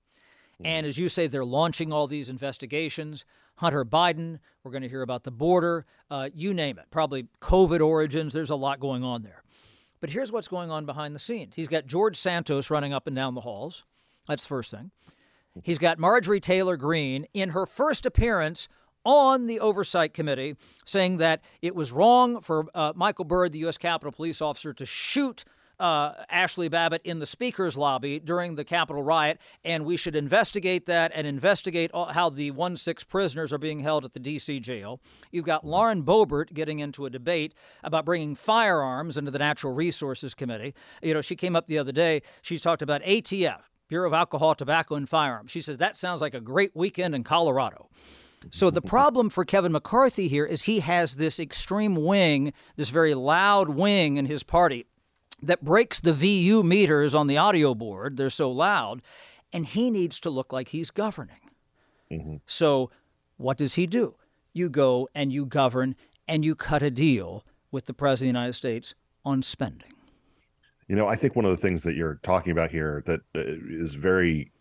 And 0.63 0.87
as 0.87 0.97
you 0.97 1.07
say, 1.07 1.27
they're 1.27 1.45
launching 1.45 1.93
all 1.93 2.07
these 2.07 2.29
investigations. 2.29 3.25
Hunter 3.57 3.85
Biden, 3.85 4.39
we're 4.63 4.71
going 4.71 4.83
to 4.83 4.89
hear 4.89 5.01
about 5.01 5.23
the 5.23 5.31
border, 5.31 5.85
uh, 6.09 6.29
you 6.33 6.53
name 6.53 6.79
it, 6.79 6.85
probably 6.89 7.27
COVID 7.41 7.79
origins. 7.79 8.33
There's 8.33 8.49
a 8.49 8.55
lot 8.55 8.79
going 8.79 9.03
on 9.03 9.21
there. 9.21 9.43
But 9.99 10.11
here's 10.11 10.31
what's 10.31 10.47
going 10.47 10.69
on 10.71 10.85
behind 10.85 11.15
the 11.15 11.19
scenes 11.19 11.55
he's 11.55 11.67
got 11.67 11.87
George 11.87 12.17
Santos 12.17 12.69
running 12.69 12.93
up 12.93 13.07
and 13.07 13.15
down 13.15 13.35
the 13.35 13.41
halls. 13.41 13.83
That's 14.27 14.43
the 14.43 14.49
first 14.49 14.71
thing. 14.71 14.91
He's 15.63 15.79
got 15.79 15.97
Marjorie 15.97 16.39
Taylor 16.39 16.77
Greene 16.77 17.25
in 17.33 17.49
her 17.49 17.65
first 17.65 18.05
appearance 18.05 18.67
on 19.03 19.47
the 19.47 19.59
Oversight 19.59 20.13
Committee 20.13 20.55
saying 20.85 21.17
that 21.17 21.41
it 21.61 21.75
was 21.75 21.91
wrong 21.91 22.41
for 22.41 22.67
uh, 22.75 22.93
Michael 22.95 23.25
Byrd, 23.25 23.53
the 23.53 23.59
U.S. 23.59 23.77
Capitol 23.77 24.11
Police 24.11 24.41
officer, 24.41 24.73
to 24.73 24.85
shoot 24.85 25.45
uh, 25.79 26.25
Ashli 26.25 26.69
Babbitt 26.69 27.01
in 27.03 27.19
the 27.19 27.25
Speaker's 27.25 27.77
lobby 27.77 28.19
during 28.19 28.55
the 28.55 28.63
Capitol 28.63 29.03
riot, 29.03 29.39
and 29.63 29.85
we 29.85 29.97
should 29.97 30.15
investigate 30.15 30.85
that 30.87 31.11
and 31.13 31.27
investigate 31.27 31.91
how 31.93 32.29
the 32.29 32.51
1 32.51 32.77
6 32.77 33.03
prisoners 33.05 33.53
are 33.53 33.57
being 33.57 33.79
held 33.79 34.05
at 34.05 34.13
the 34.13 34.19
D.C. 34.19 34.59
jail. 34.59 34.99
You've 35.31 35.45
got 35.45 35.65
Lauren 35.65 36.03
Boebert 36.03 36.53
getting 36.53 36.79
into 36.79 37.05
a 37.05 37.09
debate 37.09 37.53
about 37.83 38.05
bringing 38.05 38.35
firearms 38.35 39.17
into 39.17 39.31
the 39.31 39.39
Natural 39.39 39.73
Resources 39.73 40.33
Committee. 40.33 40.73
You 41.01 41.13
know, 41.13 41.21
she 41.21 41.35
came 41.35 41.55
up 41.55 41.67
the 41.67 41.77
other 41.77 41.91
day, 41.91 42.21
she 42.41 42.57
talked 42.57 42.81
about 42.81 43.03
ATF, 43.03 43.61
Bureau 43.87 44.07
of 44.07 44.13
Alcohol, 44.13 44.55
Tobacco, 44.55 44.95
and 44.95 45.07
Firearms. 45.07 45.51
She 45.51 45.61
says 45.61 45.77
that 45.77 45.95
sounds 45.95 46.21
like 46.21 46.33
a 46.33 46.41
great 46.41 46.75
weekend 46.75 47.15
in 47.15 47.23
Colorado. 47.23 47.89
So 48.51 48.69
the 48.69 48.81
problem 48.81 49.29
for 49.29 49.43
Kevin 49.43 49.71
McCarthy 49.71 50.27
here 50.27 50.45
is 50.45 50.63
he 50.63 50.79
has 50.81 51.15
this 51.15 51.39
extreme 51.39 51.95
wing, 51.95 52.53
this 52.75 52.91
very 52.91 53.15
loud 53.15 53.69
wing 53.69 54.17
in 54.17 54.27
his 54.27 54.43
party 54.43 54.85
that 55.41 55.63
breaks 55.63 55.99
the 55.99 56.13
VU 56.13 56.63
meters 56.63 57.13
on 57.13 57.27
the 57.27 57.37
audio 57.37 57.73
board. 57.73 58.17
They're 58.17 58.29
so 58.29 58.51
loud, 58.51 59.01
and 59.53 59.65
he 59.65 59.91
needs 59.91 60.19
to 60.21 60.29
look 60.29 60.51
like 60.51 60.69
he's 60.69 60.91
governing. 60.91 61.51
Mm-hmm. 62.11 62.37
So 62.45 62.89
what 63.37 63.57
does 63.57 63.75
he 63.75 63.87
do? 63.87 64.15
You 64.53 64.69
go 64.69 65.07
and 65.13 65.31
you 65.31 65.45
govern 65.45 65.95
and 66.27 66.43
you 66.43 66.55
cut 66.55 66.81
a 66.81 66.91
deal 66.91 67.45
with 67.71 67.85
the 67.85 67.93
President 67.93 68.29
of 68.29 68.33
the 68.33 68.39
United 68.39 68.53
States 68.53 68.95
on 69.23 69.43
spending. 69.43 69.93
You 70.87 70.95
know, 70.95 71.07
I 71.07 71.15
think 71.15 71.35
one 71.35 71.45
of 71.45 71.51
the 71.51 71.57
things 71.57 71.83
that 71.83 71.95
you're 71.95 72.19
talking 72.23 72.51
about 72.51 72.71
here 72.71 73.03
that 73.05 73.19
uh, 73.35 73.97
very 73.97 74.51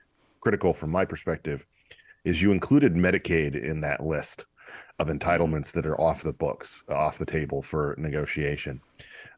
critical 0.41 0.75
from 0.75 0.91
my 0.91 1.05
perspective 1.05 1.67
is 2.25 2.43
you 2.43 2.53
included 2.53 2.95
Medicaid 2.95 3.55
in 3.61 3.81
that 3.81 4.03
list 4.03 4.45
of 4.99 5.09
entitlements 5.09 5.73
that 5.73 5.87
are 5.87 6.01
off 6.01 6.23
the 6.23 6.33
books, 6.33 6.83
off 6.89 7.19
the 7.19 7.27
table 7.27 7.63
for 7.63 7.95
negotiation. 7.99 8.81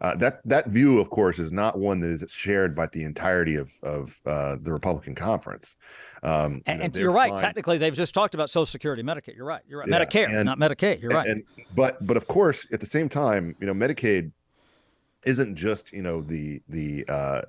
Uh, 0.01 0.15
that 0.17 0.41
that 0.45 0.69
view, 0.69 1.01
of 1.01 1.11
course, 1.11 1.39
is 1.39 1.51
not 1.51 1.79
one 1.79 2.01
that 2.01 2.23
is 2.23 2.31
shared 2.31 2.75
by 2.75 2.87
the 2.93 3.03
entirety 3.03 3.57
of 3.57 3.73
of 3.83 4.21
uh, 4.27 4.57
the 4.63 4.73
Republican 4.73 5.15
conference. 5.15 5.77
Um, 6.23 6.63
and, 6.67 6.83
and 6.83 6.97
you're 6.97 7.11
right. 7.11 7.31
Fine. 7.31 7.41
Technically, 7.41 7.79
they've 7.79 7.95
just 7.95 8.15
talked 8.15 8.35
about 8.35 8.49
Social 8.49 8.67
Security, 8.67 9.03
Medicaid. 9.03 9.37
You're 9.37 9.47
right. 9.47 9.63
You're 9.69 9.81
right. 9.81 9.89
Yeah, 9.89 10.05
Medicare, 10.05 10.35
and, 10.35 10.45
not 10.45 10.59
Medicaid. 10.59 11.01
You're 11.01 11.11
and, 11.11 11.17
right. 11.17 11.29
And, 11.29 11.43
but 11.75 12.05
but 12.07 12.17
of 12.17 12.29
course, 12.29 12.67
at 12.73 12.81
the 12.81 12.87
same 12.87 13.09
time, 13.09 13.57
you 13.61 13.67
know, 13.67 13.75
Medicaid 13.75 14.31
isn't 15.25 15.57
just 15.57 15.93
you 15.93 16.03
know 16.03 16.23
the 16.23 16.61
the 16.69 17.05
uh, 17.09 17.43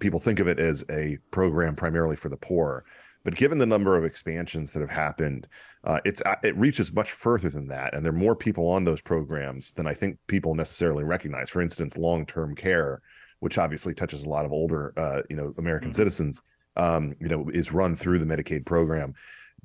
people 0.00 0.18
think 0.18 0.40
of 0.40 0.48
it 0.48 0.58
as 0.58 0.84
a 0.90 1.18
program 1.30 1.76
primarily 1.76 2.16
for 2.16 2.28
the 2.28 2.36
poor. 2.36 2.84
But 3.24 3.36
given 3.36 3.58
the 3.58 3.66
number 3.66 3.96
of 3.96 4.04
expansions 4.04 4.72
that 4.72 4.80
have 4.80 4.90
happened, 4.90 5.46
uh, 5.84 6.00
it's 6.04 6.20
uh, 6.22 6.36
it 6.42 6.56
reaches 6.56 6.92
much 6.92 7.12
further 7.12 7.48
than 7.48 7.68
that, 7.68 7.94
and 7.94 8.04
there 8.04 8.12
are 8.12 8.16
more 8.16 8.34
people 8.34 8.68
on 8.68 8.84
those 8.84 9.00
programs 9.00 9.72
than 9.72 9.86
I 9.86 9.94
think 9.94 10.18
people 10.26 10.54
necessarily 10.54 11.04
recognize. 11.04 11.50
For 11.50 11.62
instance, 11.62 11.96
long 11.96 12.26
term 12.26 12.54
care, 12.54 13.00
which 13.40 13.58
obviously 13.58 13.94
touches 13.94 14.24
a 14.24 14.28
lot 14.28 14.44
of 14.44 14.52
older, 14.52 14.92
uh, 14.96 15.22
you 15.30 15.36
know, 15.36 15.54
American 15.58 15.90
mm-hmm. 15.90 15.96
citizens, 15.96 16.42
um, 16.76 17.14
you 17.20 17.28
know, 17.28 17.48
is 17.52 17.72
run 17.72 17.94
through 17.94 18.18
the 18.18 18.26
Medicaid 18.26 18.64
program. 18.64 19.14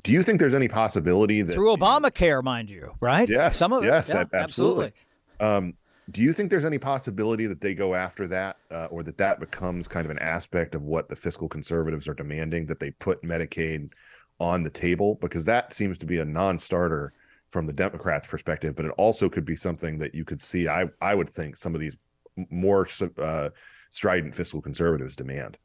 Do 0.03 0.11
you 0.11 0.21
think 0.21 0.39
there's 0.39 0.55
any 0.55 0.67
possibility 0.67 1.41
that 1.41 1.53
through 1.53 1.75
Obamacare, 1.75 2.43
mind 2.43 2.69
you, 2.69 2.93
right? 2.99 3.27
Yes, 3.27 3.57
some 3.57 3.73
of 3.73 3.83
it, 3.83 3.87
yes, 3.87 4.09
yeah, 4.09 4.25
absolutely. 4.33 4.93
absolutely. 5.39 5.67
Um, 5.67 5.73
do 6.11 6.21
you 6.21 6.31
think 6.31 6.49
there's 6.49 6.65
any 6.65 6.77
possibility 6.77 7.47
that 7.47 7.59
they 7.59 7.73
go 7.73 7.93
after 7.93 8.27
that, 8.27 8.57
uh, 8.71 8.85
or 8.85 9.03
that 9.03 9.17
that 9.17 9.39
becomes 9.39 9.87
kind 9.87 10.05
of 10.05 10.11
an 10.11 10.19
aspect 10.19 10.73
of 10.73 10.83
what 10.83 11.09
the 11.09 11.15
fiscal 11.15 11.49
conservatives 11.49 12.07
are 12.07 12.13
demanding 12.13 12.65
that 12.67 12.79
they 12.79 12.91
put 12.91 13.21
Medicaid 13.23 13.91
on 14.39 14.63
the 14.63 14.69
table? 14.69 15.15
Because 15.15 15.43
that 15.45 15.73
seems 15.73 15.97
to 15.97 16.05
be 16.05 16.19
a 16.19 16.25
non-starter 16.25 17.13
from 17.49 17.65
the 17.65 17.73
Democrats' 17.73 18.27
perspective, 18.27 18.75
but 18.75 18.85
it 18.85 18.91
also 18.97 19.29
could 19.29 19.45
be 19.45 19.55
something 19.55 19.97
that 19.97 20.15
you 20.15 20.23
could 20.23 20.41
see. 20.41 20.67
I 20.67 20.85
I 21.01 21.15
would 21.15 21.29
think 21.29 21.57
some 21.57 21.75
of 21.75 21.81
these 21.81 22.05
more 22.49 22.87
uh, 23.21 23.49
strident 23.91 24.35
fiscal 24.35 24.61
conservatives 24.61 25.15
demand. 25.15 25.57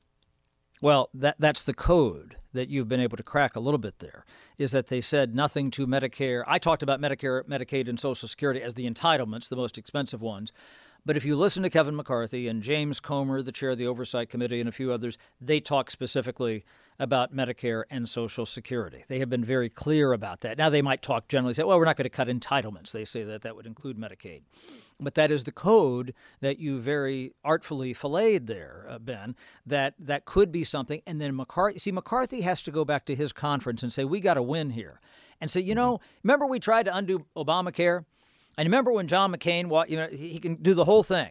Well, 0.83 1.11
that 1.15 1.37
that's 1.39 1.63
the 1.63 1.75
code 1.75 2.37
that 2.53 2.69
you've 2.69 2.89
been 2.89 3.01
able 3.01 3.17
to 3.17 3.23
crack 3.23 3.55
a 3.55 3.61
little 3.61 3.79
bit 3.79 4.01
there 4.01 4.27
is 4.59 4.73
that 4.73 4.89
they 4.89 5.01
said 5.01 5.33
nothing 5.35 5.71
to 5.71 5.87
Medicare. 5.87 6.43
I 6.47 6.59
talked 6.59 6.83
about 6.83 7.01
Medicare, 7.01 7.45
Medicaid, 7.45 7.89
and 7.89 7.99
Social 7.99 8.29
Security 8.29 8.61
as 8.61 8.75
the 8.75 8.91
entitlements, 8.91 9.49
the 9.49 9.57
most 9.57 9.79
expensive 9.79 10.21
ones. 10.21 10.53
But 11.05 11.17
if 11.17 11.25
you 11.25 11.35
listen 11.35 11.65
to 11.65 11.71
Kevin 11.71 11.97
McCarthy 11.97 12.47
and 12.47 12.63
James 12.63 13.01
Comer, 13.01 13.43
the 13.43 13.51
chair 13.51 13.71
of 13.71 13.79
the 13.79 13.89
Oversight 13.89 14.29
Committee, 14.29 14.61
and 14.61 14.69
a 14.69 14.73
few 14.73 14.93
others, 14.93 15.19
they 15.41 15.59
talk 15.59 15.91
specifically 15.91 16.65
about 16.97 17.35
Medicare 17.35 17.83
and 17.91 18.09
Social 18.09 18.47
Security. 18.47 19.05
They 19.09 19.19
have 19.19 19.29
been 19.29 19.45
very 19.45 19.69
clear 19.69 20.13
about 20.13 20.43
that. 20.43 20.57
Now, 20.57 20.71
they 20.71 20.83
might 20.83 21.03
talk 21.03 21.27
generally, 21.27 21.55
say, 21.55 21.65
well, 21.65 21.77
we're 21.77 21.87
not 21.87 21.97
going 21.97 22.05
to 22.05 22.11
cut 22.11 22.29
entitlements. 22.29 22.93
They 22.93 23.05
say 23.05 23.25
that 23.25 23.43
that 23.43 23.57
would 23.57 23.67
include 23.67 23.99
Medicaid. 23.99 24.43
But 25.01 25.17
that 25.17 25.33
is 25.33 25.43
the 25.43 25.51
code 25.51 26.15
that 26.39 26.61
you 26.61 26.79
very 26.79 27.33
artfully 27.45 27.95
filleted 27.95 28.47
there, 28.47 28.87
uh, 28.89 29.01
Ben, 29.01 29.35
that 29.67 29.95
that 29.99 30.25
could 30.25 30.53
be 30.53 30.63
something. 30.63 31.03
And 31.05 31.21
then 31.21 31.35
McCarthy, 31.35 31.81
see, 31.81 31.91
McCarthy 31.91 32.43
has 32.43 32.63
to 32.63 32.71
go 32.71 32.85
back 32.85 33.07
to 33.07 33.17
his 33.17 33.33
conference 33.33 33.83
and 33.83 33.93
say, 33.93 34.05
we 34.05 34.21
got 34.21 34.35
to 34.35 34.43
win 34.43 34.71
here. 34.71 35.01
And 35.41 35.51
say, 35.51 35.63
you 35.63 35.75
know, 35.75 35.99
remember 36.23 36.47
we 36.47 36.61
tried 36.61 36.85
to 36.85 36.97
undo 36.97 37.27
Obamacare? 37.37 38.05
And 38.59 38.67
remember 38.67 38.93
when 38.93 39.07
John 39.07 39.33
McCain, 39.33 39.89
you 39.89 39.97
know, 39.97 40.09
he 40.09 40.39
can 40.39 40.57
do 40.57 40.75
the 40.75 40.85
whole 40.85 41.03
thing 41.03 41.31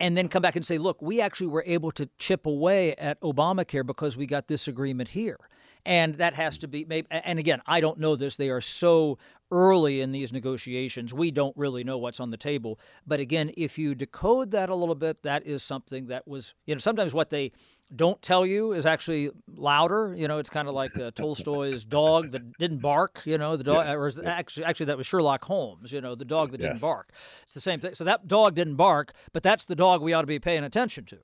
and 0.00 0.16
then 0.16 0.28
come 0.28 0.42
back 0.42 0.56
and 0.56 0.64
say, 0.64 0.78
look, 0.78 1.00
we 1.00 1.20
actually 1.20 1.46
were 1.46 1.62
able 1.66 1.90
to 1.92 2.08
chip 2.18 2.46
away 2.46 2.94
at 2.96 3.20
Obamacare 3.20 3.86
because 3.86 4.16
we 4.16 4.26
got 4.26 4.48
this 4.48 4.66
agreement 4.66 5.10
here. 5.10 5.38
And 5.86 6.14
that 6.14 6.34
has 6.34 6.56
to 6.58 6.68
be. 6.68 6.86
And 7.10 7.38
again, 7.38 7.60
I 7.66 7.80
don't 7.80 7.98
know 7.98 8.16
this. 8.16 8.36
They 8.36 8.48
are 8.48 8.62
so 8.62 9.18
early 9.54 10.00
in 10.00 10.10
these 10.10 10.32
negotiations. 10.32 11.14
We 11.14 11.30
don't 11.30 11.56
really 11.56 11.84
know 11.84 11.96
what's 11.96 12.18
on 12.18 12.30
the 12.30 12.36
table. 12.36 12.80
But 13.06 13.20
again, 13.20 13.52
if 13.56 13.78
you 13.78 13.94
decode 13.94 14.50
that 14.50 14.68
a 14.68 14.74
little 14.74 14.96
bit, 14.96 15.22
that 15.22 15.46
is 15.46 15.62
something 15.62 16.08
that 16.08 16.26
was, 16.26 16.54
you 16.66 16.74
know, 16.74 16.80
sometimes 16.80 17.14
what 17.14 17.30
they 17.30 17.52
don't 17.94 18.20
tell 18.20 18.44
you 18.44 18.72
is 18.72 18.84
actually 18.84 19.30
louder. 19.54 20.12
You 20.18 20.26
know, 20.26 20.38
it's 20.38 20.50
kind 20.50 20.66
of 20.66 20.74
like 20.74 20.98
uh, 20.98 21.12
Tolstoy's 21.12 21.84
dog 22.00 22.32
that 22.32 22.58
didn't 22.58 22.78
bark. 22.78 23.22
You 23.24 23.38
know, 23.38 23.56
the 23.56 23.62
dog, 23.62 23.86
yes, 23.86 23.96
or 23.96 24.08
yes. 24.08 24.18
actually, 24.26 24.64
actually, 24.64 24.86
that 24.86 24.96
was 24.96 25.06
Sherlock 25.06 25.44
Holmes. 25.44 25.92
You 25.92 26.00
know, 26.00 26.16
the 26.16 26.24
dog 26.24 26.50
that 26.50 26.58
didn't 26.58 26.80
bark. 26.80 27.12
It's 27.44 27.54
the 27.54 27.60
same 27.60 27.78
thing. 27.78 27.94
So 27.94 28.02
that 28.02 28.26
dog 28.26 28.56
didn't 28.56 28.74
bark, 28.74 29.12
but 29.32 29.44
that's 29.44 29.66
the 29.66 29.76
dog 29.76 30.02
we 30.02 30.12
ought 30.12 30.22
to 30.22 30.26
be 30.26 30.40
paying 30.40 30.64
attention 30.64 31.04
to. 31.04 31.18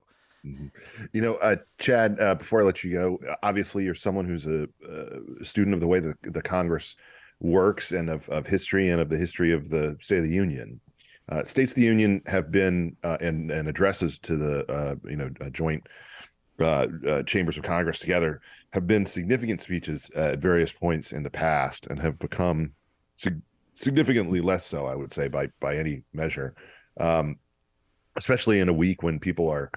Mm-hmm. 0.47 0.67
You 1.13 1.21
know, 1.21 1.35
uh, 1.37 1.57
Chad. 1.79 2.19
Uh, 2.21 2.37
before 2.37 2.61
I 2.61 2.63
let 2.63 2.85
you 2.85 2.93
go, 2.93 3.19
obviously 3.43 3.85
you're 3.85 3.97
someone 3.97 4.25
who's 4.25 4.47
a, 4.47 4.69
a 4.89 5.45
student 5.45 5.75
of 5.75 5.81
the 5.81 5.89
way 5.89 5.99
that 5.99 6.17
the 6.23 6.43
Congress 6.43 6.95
works 7.41 7.93
and 7.93 8.09
of, 8.11 8.29
of 8.29 8.47
history 8.47 8.91
and 8.91 9.01
of 9.01 9.09
the 9.09 9.17
history 9.17 9.53
of 9.53 9.71
the 9.71 9.97
State 10.01 10.19
of 10.19 10.25
the 10.25 10.31
Union. 10.31 10.81
Uh, 11.29 11.43
States 11.43 11.73
of 11.73 11.77
the 11.77 11.83
Union 11.83 12.23
have 12.27 12.51
been 12.51 12.97
uh, 13.05 13.17
and 13.21 13.51
and 13.51 13.69
addresses 13.69 14.19
to 14.19 14.37
the 14.37 14.71
uh, 14.71 14.95
you 15.09 15.17
know 15.17 15.31
joint 15.53 15.87
uh, 16.61 16.87
uh, 17.07 17.23
chambers 17.23 17.57
of 17.57 17.63
Congress 17.63 17.99
together 17.99 18.41
have 18.71 18.87
been 18.87 19.07
significant 19.07 19.61
speeches 19.61 20.11
at 20.15 20.39
various 20.39 20.73
points 20.73 21.13
in 21.13 21.23
the 21.23 21.31
past 21.31 21.87
and 21.89 22.01
have 22.01 22.19
become 22.19 22.73
sig- 23.17 23.43
significantly 23.75 24.41
less 24.41 24.65
so, 24.65 24.87
I 24.87 24.95
would 24.95 25.13
say, 25.13 25.29
by 25.29 25.49
by 25.61 25.77
any 25.77 26.03
measure. 26.13 26.55
Um, 26.99 27.39
especially 28.17 28.59
in 28.61 28.69
a 28.69 28.73
week 28.73 29.03
when 29.03 29.21
people 29.21 29.49
are 29.49 29.71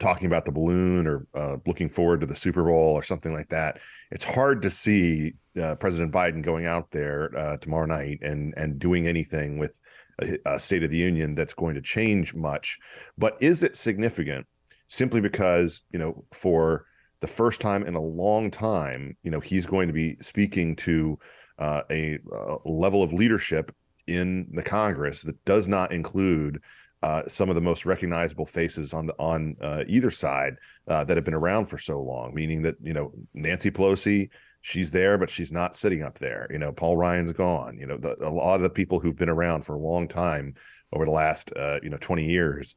talking 0.00 0.26
about 0.26 0.44
the 0.44 0.52
balloon 0.52 1.06
or 1.06 1.26
uh, 1.34 1.56
looking 1.66 1.88
forward 1.88 2.20
to 2.20 2.26
the 2.26 2.34
Super 2.34 2.64
Bowl 2.64 2.94
or 2.94 3.02
something 3.02 3.32
like 3.32 3.48
that. 3.50 3.78
It's 4.10 4.24
hard 4.24 4.62
to 4.62 4.70
see 4.70 5.34
uh, 5.60 5.76
President 5.76 6.12
Biden 6.12 6.42
going 6.42 6.66
out 6.66 6.90
there 6.90 7.30
uh, 7.36 7.56
tomorrow 7.58 7.86
night 7.86 8.18
and 8.22 8.54
and 8.56 8.78
doing 8.78 9.06
anything 9.06 9.58
with 9.58 9.78
a, 10.22 10.38
a, 10.46 10.60
State 10.60 10.82
of 10.82 10.90
the 10.90 10.96
Union 10.96 11.34
that's 11.34 11.54
going 11.54 11.74
to 11.74 11.82
change 11.82 12.34
much. 12.34 12.78
But 13.16 13.36
is 13.40 13.62
it 13.62 13.76
significant 13.76 14.46
simply 14.88 15.20
because 15.20 15.82
you 15.92 15.98
know 15.98 16.24
for 16.32 16.86
the 17.20 17.26
first 17.26 17.60
time 17.60 17.84
in 17.86 17.94
a 17.94 18.00
long 18.00 18.50
time, 18.50 19.16
you 19.22 19.30
know, 19.30 19.40
he's 19.40 19.66
going 19.66 19.86
to 19.86 19.92
be 19.92 20.16
speaking 20.20 20.74
to 20.76 21.18
uh, 21.58 21.82
a, 21.90 22.18
a, 22.32 22.56
level 22.64 23.02
of 23.02 23.12
leadership 23.12 23.74
in 24.06 24.48
the 24.52 24.62
Congress 24.62 25.22
that 25.22 25.44
does 25.44 25.68
not 25.68 25.92
include 25.92 26.62
uh, 27.02 27.22
some 27.28 27.48
of 27.48 27.54
the 27.54 27.60
most 27.60 27.86
recognizable 27.86 28.46
faces 28.46 28.92
on 28.92 29.06
the, 29.06 29.14
on 29.18 29.56
uh, 29.62 29.84
either 29.86 30.10
side 30.10 30.56
uh, 30.88 31.04
that 31.04 31.16
have 31.16 31.24
been 31.24 31.34
around 31.34 31.66
for 31.66 31.78
so 31.78 32.00
long. 32.00 32.34
Meaning 32.34 32.62
that 32.62 32.76
you 32.82 32.92
know 32.92 33.12
Nancy 33.34 33.70
Pelosi, 33.70 34.28
she's 34.60 34.90
there, 34.90 35.16
but 35.16 35.30
she's 35.30 35.52
not 35.52 35.76
sitting 35.76 36.02
up 36.02 36.18
there. 36.18 36.46
You 36.50 36.58
know, 36.58 36.72
Paul 36.72 36.96
Ryan's 36.96 37.32
gone. 37.32 37.78
You 37.78 37.86
know, 37.86 37.96
the, 37.96 38.16
a 38.22 38.28
lot 38.28 38.56
of 38.56 38.62
the 38.62 38.70
people 38.70 39.00
who've 39.00 39.16
been 39.16 39.30
around 39.30 39.62
for 39.62 39.74
a 39.74 39.80
long 39.80 40.08
time 40.08 40.54
over 40.92 41.04
the 41.04 41.10
last 41.10 41.52
uh, 41.56 41.78
you 41.82 41.88
know 41.88 41.98
20 41.98 42.24
years 42.24 42.74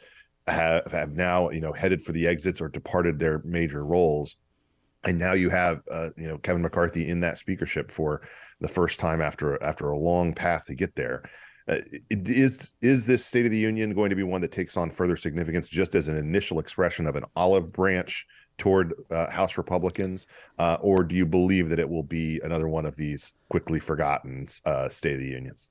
have 0.47 0.91
have 0.91 1.15
now 1.15 1.49
you 1.49 1.61
know 1.61 1.73
headed 1.73 2.01
for 2.01 2.11
the 2.11 2.27
exits 2.27 2.61
or 2.61 2.67
departed 2.67 3.17
their 3.17 3.41
major 3.45 3.85
roles 3.85 4.35
and 5.05 5.17
now 5.17 5.33
you 5.33 5.49
have 5.49 5.83
uh, 5.91 6.09
you 6.17 6.27
know 6.27 6.37
Kevin 6.37 6.61
McCarthy 6.61 7.07
in 7.07 7.19
that 7.21 7.37
speakership 7.37 7.91
for 7.91 8.21
the 8.59 8.67
first 8.67 8.99
time 8.99 9.21
after 9.21 9.61
after 9.61 9.89
a 9.89 9.97
long 9.97 10.33
path 10.33 10.65
to 10.65 10.75
get 10.75 10.95
there. 10.95 11.29
Uh, 11.67 11.77
is 12.09 12.73
is 12.81 13.05
this 13.05 13.25
State 13.25 13.45
of 13.45 13.51
the 13.51 13.57
Union 13.57 13.93
going 13.93 14.09
to 14.09 14.15
be 14.15 14.23
one 14.23 14.41
that 14.41 14.51
takes 14.51 14.75
on 14.75 14.89
further 14.89 15.15
significance 15.15 15.69
just 15.69 15.95
as 15.95 16.07
an 16.07 16.17
initial 16.17 16.59
expression 16.59 17.07
of 17.07 17.15
an 17.15 17.23
olive 17.35 17.71
branch 17.71 18.27
toward 18.57 18.93
uh, 19.09 19.29
House 19.29 19.57
Republicans, 19.57 20.27
uh, 20.59 20.77
or 20.81 21.03
do 21.03 21.15
you 21.15 21.25
believe 21.25 21.69
that 21.69 21.79
it 21.79 21.89
will 21.89 22.03
be 22.03 22.39
another 22.43 22.67
one 22.67 22.85
of 22.85 22.95
these 22.95 23.35
quickly 23.49 23.79
forgotten 23.79 24.47
uh, 24.65 24.89
State 24.89 25.13
of 25.13 25.19
the 25.19 25.27
Unions? 25.27 25.69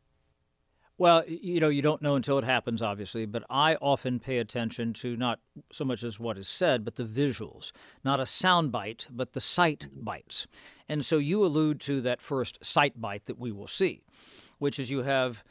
Well, 0.99 1.25
you 1.27 1.59
know, 1.59 1.69
you 1.69 1.83
don't 1.83 2.03
know 2.03 2.15
until 2.15 2.39
it 2.39 2.45
happens, 2.45 2.81
obviously, 2.81 3.27
but 3.27 3.45
I 3.51 3.77
often 3.77 4.21
pay 4.21 4.39
attention 4.39 4.93
to 4.95 5.17
not 5.17 5.41
so 5.73 5.85
much 5.85 6.05
as 6.05 6.21
what 6.21 6.39
is 6.39 6.47
said, 6.47 6.85
but 6.85 6.97
the 6.97 7.05
visuals. 7.05 7.73
Not 8.05 8.21
a 8.21 8.27
sound 8.27 8.71
bite, 8.71 9.09
but 9.11 9.33
the 9.33 9.41
sight 9.41 9.89
bites. 9.93 10.47
And 10.89 11.05
so 11.05 11.19
you 11.19 11.45
allude 11.45 11.81
to 11.81 12.01
that 12.03 12.21
first 12.21 12.65
sight 12.65 13.01
bite 13.01 13.25
that 13.25 13.39
we 13.39 13.51
will 13.51 13.67
see, 13.67 14.03
which 14.59 14.79
is 14.79 14.91
you 14.91 15.03
have 15.03 15.43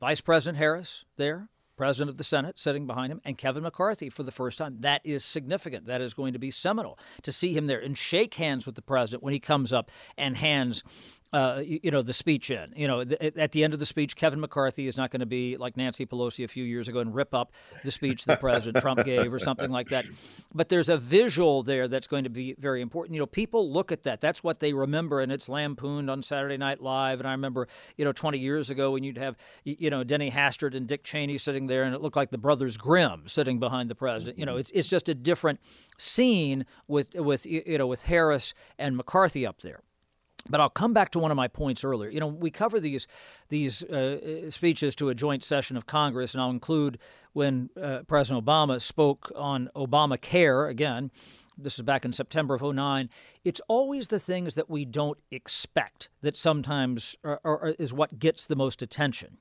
Vice 0.00 0.22
President 0.22 0.56
Harris 0.56 1.04
there, 1.16 1.48
President 1.80 2.10
of 2.10 2.18
the 2.18 2.24
Senate 2.24 2.58
sitting 2.58 2.86
behind 2.86 3.10
him, 3.10 3.22
and 3.24 3.38
Kevin 3.38 3.62
McCarthy 3.62 4.10
for 4.10 4.22
the 4.22 4.30
first 4.30 4.58
time. 4.58 4.76
That 4.80 5.00
is 5.02 5.24
significant. 5.24 5.86
That 5.86 6.02
is 6.02 6.12
going 6.12 6.34
to 6.34 6.38
be 6.38 6.50
seminal 6.50 6.98
to 7.22 7.32
see 7.32 7.54
him 7.54 7.68
there 7.68 7.80
and 7.80 7.96
shake 7.96 8.34
hands 8.34 8.66
with 8.66 8.74
the 8.74 8.82
president 8.82 9.22
when 9.22 9.32
he 9.32 9.40
comes 9.40 9.72
up 9.72 9.90
and 10.18 10.36
hands 10.36 10.84
uh, 11.32 11.62
you, 11.64 11.80
you, 11.84 11.90
know, 11.90 12.02
the 12.02 12.12
speech 12.12 12.50
in. 12.50 12.72
You 12.74 12.88
know, 12.88 13.04
th- 13.04 13.36
at 13.36 13.52
the 13.52 13.62
end 13.62 13.72
of 13.72 13.78
the 13.78 13.86
speech, 13.86 14.16
Kevin 14.16 14.40
McCarthy 14.40 14.86
is 14.86 14.96
not 14.96 15.10
going 15.10 15.20
to 15.20 15.26
be 15.26 15.56
like 15.56 15.76
Nancy 15.76 16.06
Pelosi 16.06 16.44
a 16.44 16.48
few 16.48 16.64
years 16.64 16.88
ago 16.88 17.00
and 17.00 17.14
rip 17.14 17.34
up 17.34 17.52
the 17.84 17.90
speech 17.90 18.24
that 18.24 18.40
President 18.40 18.82
Trump 18.82 19.04
gave 19.04 19.32
or 19.32 19.38
something 19.38 19.70
like 19.70 19.88
that. 19.90 20.06
But 20.52 20.68
there's 20.68 20.88
a 20.88 20.96
visual 20.96 21.62
there 21.62 21.88
that's 21.88 22.06
going 22.06 22.24
to 22.24 22.30
be 22.30 22.54
very 22.58 22.80
important. 22.80 23.14
You 23.14 23.20
know, 23.20 23.26
people 23.26 23.72
look 23.72 23.92
at 23.92 24.02
that. 24.04 24.20
That's 24.20 24.42
what 24.42 24.60
they 24.60 24.72
remember, 24.72 25.20
and 25.20 25.30
it's 25.30 25.48
lampooned 25.48 26.10
on 26.10 26.22
Saturday 26.22 26.56
Night 26.56 26.80
Live. 26.82 27.20
And 27.20 27.28
I 27.28 27.32
remember, 27.32 27.68
you 27.96 28.04
know, 28.04 28.12
20 28.12 28.38
years 28.38 28.70
ago 28.70 28.92
when 28.92 29.04
you'd 29.04 29.18
have, 29.18 29.36
you 29.64 29.90
know, 29.90 30.02
Denny 30.02 30.30
Hastert 30.30 30.74
and 30.74 30.86
Dick 30.86 31.04
Cheney 31.04 31.38
sitting 31.38 31.68
there, 31.70 31.84
and 31.84 31.94
it 31.94 32.02
looked 32.02 32.16
like 32.16 32.30
the 32.30 32.38
brothers 32.38 32.76
Grimm 32.76 33.26
sitting 33.26 33.58
behind 33.58 33.88
the 33.88 33.94
president. 33.94 34.38
You 34.38 34.44
know, 34.44 34.56
it's 34.56 34.70
it's 34.72 34.88
just 34.88 35.08
a 35.08 35.14
different 35.14 35.60
scene 35.96 36.66
with 36.86 37.14
with 37.14 37.46
you 37.46 37.78
know 37.78 37.86
with 37.86 38.04
Harris 38.04 38.52
and 38.78 38.96
McCarthy 38.96 39.46
up 39.46 39.62
there. 39.62 39.80
But 40.48 40.60
I'll 40.60 40.70
come 40.70 40.94
back 40.94 41.10
to 41.10 41.18
one 41.18 41.30
of 41.30 41.36
my 41.36 41.48
points 41.48 41.84
earlier. 41.84 42.10
You 42.10 42.20
know, 42.20 42.26
we 42.26 42.50
cover 42.50 42.80
these 42.80 43.06
these 43.48 43.82
uh, 43.82 44.50
speeches 44.50 44.94
to 44.96 45.08
a 45.08 45.14
joint 45.14 45.44
session 45.44 45.76
of 45.76 45.86
Congress, 45.86 46.34
and 46.34 46.42
I'll 46.42 46.50
include 46.50 46.98
when 47.32 47.70
uh, 47.80 48.02
President 48.06 48.44
Obama 48.44 48.80
spoke 48.80 49.30
on 49.36 49.70
Obamacare 49.76 50.68
again. 50.68 51.10
This 51.58 51.78
is 51.78 51.82
back 51.82 52.06
in 52.06 52.12
September 52.14 52.54
of 52.54 52.62
09. 52.62 53.10
It's 53.44 53.60
always 53.68 54.08
the 54.08 54.18
things 54.18 54.54
that 54.54 54.70
we 54.70 54.86
don't 54.86 55.18
expect 55.30 56.08
that 56.22 56.36
sometimes 56.36 57.16
are, 57.22 57.40
are, 57.44 57.74
is 57.78 57.92
what 57.92 58.18
gets 58.18 58.46
the 58.46 58.56
most 58.56 58.80
attention. 58.80 59.36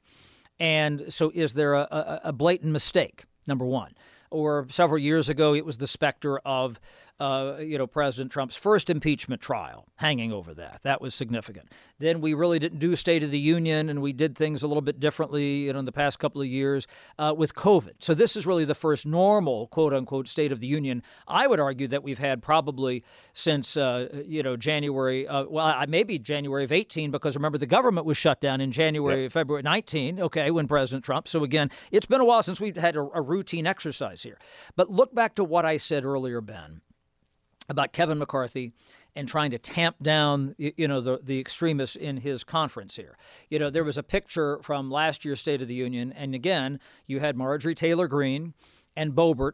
And 0.60 1.12
so, 1.12 1.32
is 1.34 1.54
there 1.54 1.74
a, 1.74 1.88
a, 1.92 2.22
a 2.26 2.34
blatant 2.34 2.72
mistake? 2.72 3.26
Number 3.48 3.66
one 3.66 3.94
or 4.32 4.68
several 4.70 5.00
years 5.00 5.30
ago, 5.30 5.54
it 5.54 5.66
was 5.66 5.78
the 5.78 5.88
specter 5.88 6.40
of 6.40 6.80
uh, 7.20 7.58
you 7.60 7.78
know, 7.78 7.88
President 7.88 8.32
Trump's 8.32 8.56
first 8.56 8.90
impeachment 8.90 9.42
trial 9.42 9.86
hanging 9.98 10.32
over 10.32 10.54
that. 10.54 10.82
That 10.84 11.02
was 11.02 11.14
significant. 11.14 11.70
Then 12.00 12.22
we 12.22 12.34
really 12.34 12.60
didn't 12.60 12.80
do 12.80 12.96
State 12.96 13.24
of 13.24 13.32
the 13.32 13.40
Union, 13.40 13.90
and 13.90 14.02
we 14.02 14.14
did 14.14 14.38
things 14.38 14.64
a 14.64 14.68
little 14.68 14.82
bit 14.82 15.00
differently, 15.00 15.66
you 15.66 15.74
know, 15.74 15.80
in 15.80 15.86
the 15.86 15.92
past 15.92 16.20
couple 16.20 16.42
of 16.42 16.48
years 16.48 16.88
uh, 17.18 17.34
with 17.36 17.54
COVID. 17.56 17.96
So 18.00 18.14
this 18.14 18.38
is 18.38 18.48
really 18.48 18.64
the 18.64 18.76
first 18.76 19.06
normal, 19.06 19.68
quote 19.68 19.94
unquote, 19.94 20.28
State 20.30 20.52
of 20.52 20.62
the 20.62 20.68
Union. 20.68 21.04
I 21.28 21.48
would 21.48 21.60
argue 21.60 21.88
that 21.88 22.04
we've 22.04 22.20
had 22.20 22.42
probably 22.42 23.04
since, 23.34 23.76
uh, 23.76 24.08
you 24.26 24.42
know, 24.42 24.56
January, 24.56 25.28
uh, 25.28 25.46
well, 25.50 25.84
maybe 25.90 26.20
January 26.20 26.64
of 26.64 26.72
18, 26.72 27.12
because 27.12 27.36
remember 27.36 27.58
the 27.58 27.66
government 27.66 28.06
was 28.06 28.18
shut 28.18 28.40
down 28.40 28.62
in 28.62 28.72
January, 28.72 29.24
yep. 29.24 29.32
February 29.34 29.64
19, 29.64 30.22
okay, 30.22 30.52
when 30.52 30.68
President 30.68 31.04
Trump. 31.04 31.28
So 31.28 31.44
again, 31.44 31.70
it's 31.92 32.06
been 32.06 32.22
a 32.22 32.26
while 32.26 32.44
since 32.44 32.62
we've 32.62 32.78
had 32.78 32.96
a, 32.96 33.02
a 33.14 33.22
routine 33.22 33.68
exercise 33.68 34.24
here. 34.24 34.38
But 34.78 34.90
look 34.90 35.14
back 35.14 35.36
to 35.36 35.44
what 35.44 35.66
I 35.66 35.76
said 35.76 36.06
earlier, 36.06 36.40
Ben 36.40 36.82
about 37.70 37.94
Kevin 37.94 38.18
McCarthy 38.18 38.74
and 39.16 39.28
trying 39.28 39.52
to 39.52 39.58
tamp 39.58 39.96
down 40.02 40.56
you 40.58 40.88
know 40.88 41.00
the 41.00 41.20
the 41.24 41.40
extremists 41.40 41.96
in 41.96 42.18
his 42.18 42.44
conference 42.44 42.96
here. 42.96 43.18
You 43.50 43.60
know 43.60 43.70
there 43.70 43.84
was 43.84 43.98
a 43.98 44.04
picture 44.04 44.60
from 44.64 44.90
last 44.90 45.24
year's 45.24 45.40
State 45.40 45.62
of 45.62 45.68
the 45.68 45.76
Union 45.76 46.12
and 46.12 46.36
again 46.36 46.80
you 47.08 47.20
had 47.20 47.38
Marjorie 47.38 47.76
Taylor 47.76 48.08
Greene 48.08 48.54
and 48.98 49.14
Boebert 49.14 49.54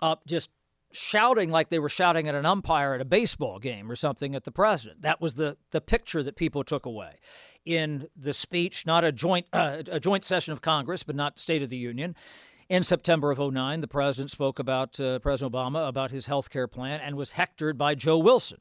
up 0.00 0.26
just 0.26 0.50
shouting 0.92 1.50
like 1.50 1.68
they 1.68 1.78
were 1.78 1.88
shouting 1.88 2.26
at 2.28 2.34
an 2.34 2.44
umpire 2.44 2.94
at 2.94 3.00
a 3.00 3.04
baseball 3.04 3.58
game 3.58 3.90
or 3.90 3.96
something 3.96 4.34
at 4.34 4.44
the 4.44 4.50
president. 4.50 5.02
That 5.02 5.20
was 5.20 5.34
the 5.34 5.56
the 5.70 5.80
picture 5.80 6.22
that 6.22 6.36
people 6.36 6.64
took 6.64 6.86
away 6.86 7.20
in 7.64 8.08
the 8.16 8.32
speech, 8.32 8.86
not 8.86 9.04
a 9.04 9.12
joint 9.12 9.46
uh, 9.52 9.82
a 9.90 10.00
joint 10.00 10.24
session 10.24 10.52
of 10.52 10.62
Congress, 10.62 11.02
but 11.02 11.16
not 11.16 11.38
State 11.38 11.62
of 11.62 11.68
the 11.68 11.76
Union. 11.76 12.16
In 12.70 12.84
September 12.84 13.32
of 13.32 13.40
09, 13.40 13.80
the 13.80 13.88
president 13.88 14.30
spoke 14.30 14.60
about 14.60 15.00
uh, 15.00 15.18
President 15.18 15.52
Obama 15.52 15.88
about 15.88 16.12
his 16.12 16.26
health 16.26 16.50
care 16.50 16.68
plan 16.68 17.00
and 17.00 17.16
was 17.16 17.32
hectored 17.32 17.76
by 17.76 17.96
Joe 17.96 18.16
Wilson. 18.16 18.58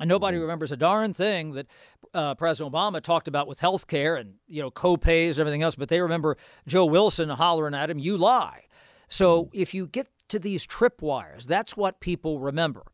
And 0.00 0.08
nobody 0.08 0.36
mm-hmm. 0.36 0.44
remembers 0.44 0.72
a 0.72 0.78
darn 0.78 1.12
thing 1.12 1.52
that 1.52 1.66
uh, 2.14 2.34
President 2.36 2.72
Obama 2.72 3.02
talked 3.02 3.28
about 3.28 3.46
with 3.46 3.60
health 3.60 3.86
care 3.86 4.16
and, 4.16 4.36
you 4.48 4.62
know, 4.62 4.70
co-pays 4.70 5.36
and 5.36 5.42
everything 5.42 5.62
else, 5.62 5.76
but 5.76 5.90
they 5.90 6.00
remember 6.00 6.38
Joe 6.66 6.86
Wilson 6.86 7.28
hollering 7.28 7.74
at 7.74 7.90
him, 7.90 7.98
you 7.98 8.16
lie. 8.16 8.64
So 9.10 9.44
mm-hmm. 9.44 9.60
if 9.60 9.74
you 9.74 9.86
get 9.86 10.08
to 10.28 10.38
these 10.38 10.66
tripwires, 10.66 11.44
that's 11.44 11.76
what 11.76 12.00
people 12.00 12.40
remember. 12.40 12.84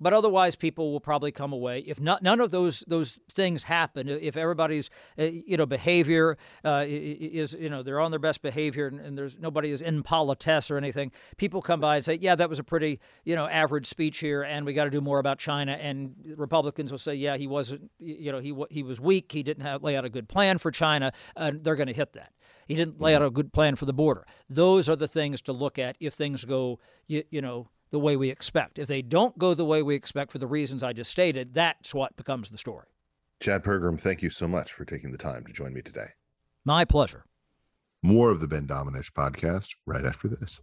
But 0.00 0.12
otherwise, 0.12 0.56
people 0.56 0.92
will 0.92 1.00
probably 1.00 1.30
come 1.30 1.52
away 1.52 1.80
if 1.80 2.00
not, 2.00 2.22
none 2.22 2.40
of 2.40 2.50
those 2.50 2.80
those 2.86 3.18
things 3.30 3.64
happen. 3.64 4.08
If 4.08 4.36
everybody's 4.36 4.90
uh, 5.18 5.24
you 5.24 5.56
know 5.56 5.66
behavior 5.66 6.38
uh, 6.64 6.84
is 6.86 7.56
you 7.58 7.68
know 7.68 7.82
they're 7.82 8.00
on 8.00 8.10
their 8.10 8.20
best 8.20 8.42
behavior 8.42 8.86
and, 8.86 9.00
and, 9.00 9.18
there's 9.18 9.38
nobody 9.38 9.70
is 9.70 9.82
in 9.82 10.02
politesse 10.02 10.70
or 10.70 10.76
anything, 10.76 11.12
people 11.36 11.60
come 11.60 11.80
by 11.80 11.96
and 11.96 12.04
say, 12.04 12.14
yeah, 12.14 12.34
that 12.34 12.48
was 12.48 12.58
a 12.58 12.64
pretty 12.64 13.00
you 13.24 13.34
know 13.34 13.46
average 13.46 13.86
speech 13.86 14.18
here, 14.18 14.42
and 14.42 14.64
we 14.64 14.72
got 14.72 14.84
to 14.84 14.90
do 14.90 15.00
more 15.00 15.18
about 15.18 15.38
China. 15.38 15.72
And 15.72 16.14
Republicans 16.36 16.90
will 16.90 16.98
say, 16.98 17.14
yeah, 17.14 17.36
he 17.36 17.46
wasn't 17.46 17.90
you 17.98 18.32
know 18.32 18.38
he 18.38 18.54
he 18.70 18.82
was 18.82 19.00
weak. 19.00 19.32
He 19.32 19.42
didn't 19.42 19.64
have, 19.64 19.82
lay 19.82 19.96
out 19.96 20.04
a 20.04 20.10
good 20.10 20.28
plan 20.28 20.58
for 20.58 20.70
China, 20.70 21.12
and 21.36 21.64
they're 21.64 21.76
going 21.76 21.88
to 21.88 21.92
hit 21.92 22.12
that. 22.14 22.32
He 22.66 22.76
didn't 22.76 23.00
lay 23.00 23.16
out 23.16 23.22
a 23.22 23.30
good 23.30 23.52
plan 23.52 23.74
for 23.74 23.84
the 23.84 23.92
border. 23.92 24.24
Those 24.48 24.88
are 24.88 24.96
the 24.96 25.08
things 25.08 25.40
to 25.42 25.52
look 25.52 25.78
at 25.78 25.96
if 25.98 26.14
things 26.14 26.44
go 26.44 26.78
you, 27.08 27.24
you 27.30 27.42
know 27.42 27.66
the 27.90 28.00
way 28.00 28.16
we 28.16 28.30
expect. 28.30 28.78
If 28.78 28.88
they 28.88 29.02
don't 29.02 29.36
go 29.38 29.54
the 29.54 29.64
way 29.64 29.82
we 29.82 29.94
expect 29.94 30.32
for 30.32 30.38
the 30.38 30.46
reasons 30.46 30.82
I 30.82 30.92
just 30.92 31.10
stated, 31.10 31.54
that's 31.54 31.94
what 31.94 32.16
becomes 32.16 32.50
the 32.50 32.58
story. 32.58 32.86
Chad 33.40 33.64
Pergram, 33.64 33.98
thank 33.98 34.22
you 34.22 34.30
so 34.30 34.46
much 34.46 34.72
for 34.72 34.84
taking 34.84 35.12
the 35.12 35.18
time 35.18 35.44
to 35.46 35.52
join 35.52 35.72
me 35.72 35.82
today. 35.82 36.08
My 36.64 36.84
pleasure. 36.84 37.24
More 38.02 38.30
of 38.30 38.40
the 38.40 38.48
Ben 38.48 38.66
Domenech 38.66 39.12
podcast 39.12 39.68
right 39.86 40.04
after 40.04 40.28
this. 40.28 40.60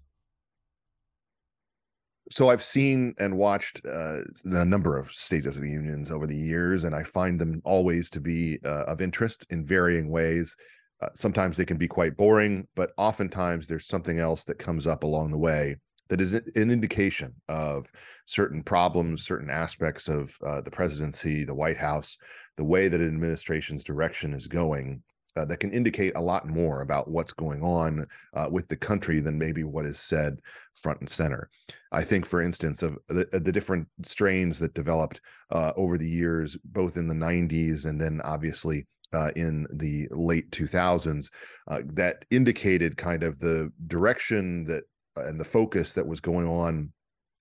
So 2.29 2.49
I've 2.49 2.63
seen 2.63 3.15
and 3.19 3.37
watched 3.37 3.81
uh, 3.85 4.19
a 4.45 4.65
number 4.65 4.97
of 4.97 5.11
State 5.11 5.45
of 5.45 5.59
the 5.59 5.69
Unions 5.69 6.11
over 6.11 6.27
the 6.27 6.35
years, 6.35 6.83
and 6.83 6.93
I 6.93 7.03
find 7.03 7.39
them 7.39 7.61
always 7.63 8.09
to 8.11 8.19
be 8.19 8.59
uh, 8.65 8.83
of 8.83 9.01
interest 9.01 9.45
in 9.49 9.63
varying 9.63 10.09
ways. 10.09 10.55
Uh, 11.01 11.07
sometimes 11.13 11.55
they 11.55 11.65
can 11.65 11.77
be 11.77 11.87
quite 11.87 12.17
boring, 12.17 12.67
but 12.75 12.91
oftentimes 12.97 13.65
there's 13.67 13.87
something 13.87 14.19
else 14.19 14.43
that 14.45 14.59
comes 14.59 14.85
up 14.85 15.03
along 15.03 15.31
the 15.31 15.37
way 15.37 15.77
that 16.09 16.21
is 16.21 16.33
an 16.33 16.43
indication 16.55 17.33
of 17.49 17.91
certain 18.25 18.63
problems, 18.63 19.25
certain 19.25 19.49
aspects 19.49 20.07
of 20.07 20.37
uh, 20.45 20.61
the 20.61 20.71
presidency, 20.71 21.43
the 21.43 21.55
White 21.55 21.77
House, 21.77 22.17
the 22.57 22.63
way 22.63 22.87
that 22.87 23.01
an 23.01 23.07
administration's 23.07 23.83
direction 23.83 24.33
is 24.33 24.47
going. 24.47 25.01
Uh, 25.35 25.45
that 25.45 25.59
can 25.59 25.71
indicate 25.71 26.13
a 26.15 26.19
lot 26.19 26.47
more 26.47 26.81
about 26.81 27.07
what's 27.07 27.31
going 27.31 27.61
on 27.61 28.07
uh, 28.33 28.47
with 28.51 28.67
the 28.69 28.75
country 28.75 29.19
than 29.19 29.37
maybe 29.37 29.63
what 29.63 29.85
is 29.85 29.99
said 29.99 30.39
front 30.73 30.99
and 30.99 31.07
center. 31.07 31.47
I 31.91 32.03
think, 32.03 32.25
for 32.25 32.41
instance, 32.41 32.81
of 32.81 32.97
the, 33.07 33.27
the 33.31 33.51
different 33.51 33.87
strains 34.01 34.57
that 34.57 34.73
developed 34.73 35.21
uh, 35.51 35.73
over 35.75 35.99
the 35.99 36.09
years, 36.09 36.57
both 36.65 36.97
in 36.97 37.07
the 37.07 37.13
90s 37.13 37.85
and 37.85 38.01
then 38.01 38.19
obviously 38.23 38.87
uh, 39.13 39.31
in 39.35 39.65
the 39.71 40.07
late 40.11 40.49
2000s 40.51 41.29
uh, 41.67 41.79
that 41.85 42.25
indicated 42.31 42.97
kind 42.97 43.23
of 43.23 43.39
the 43.39 43.71
direction 43.87 44.65
that 44.65 44.83
and 45.19 45.39
the 45.39 45.45
focus 45.45 45.93
that 45.93 46.07
was 46.07 46.19
going 46.19 46.47
on 46.47 46.91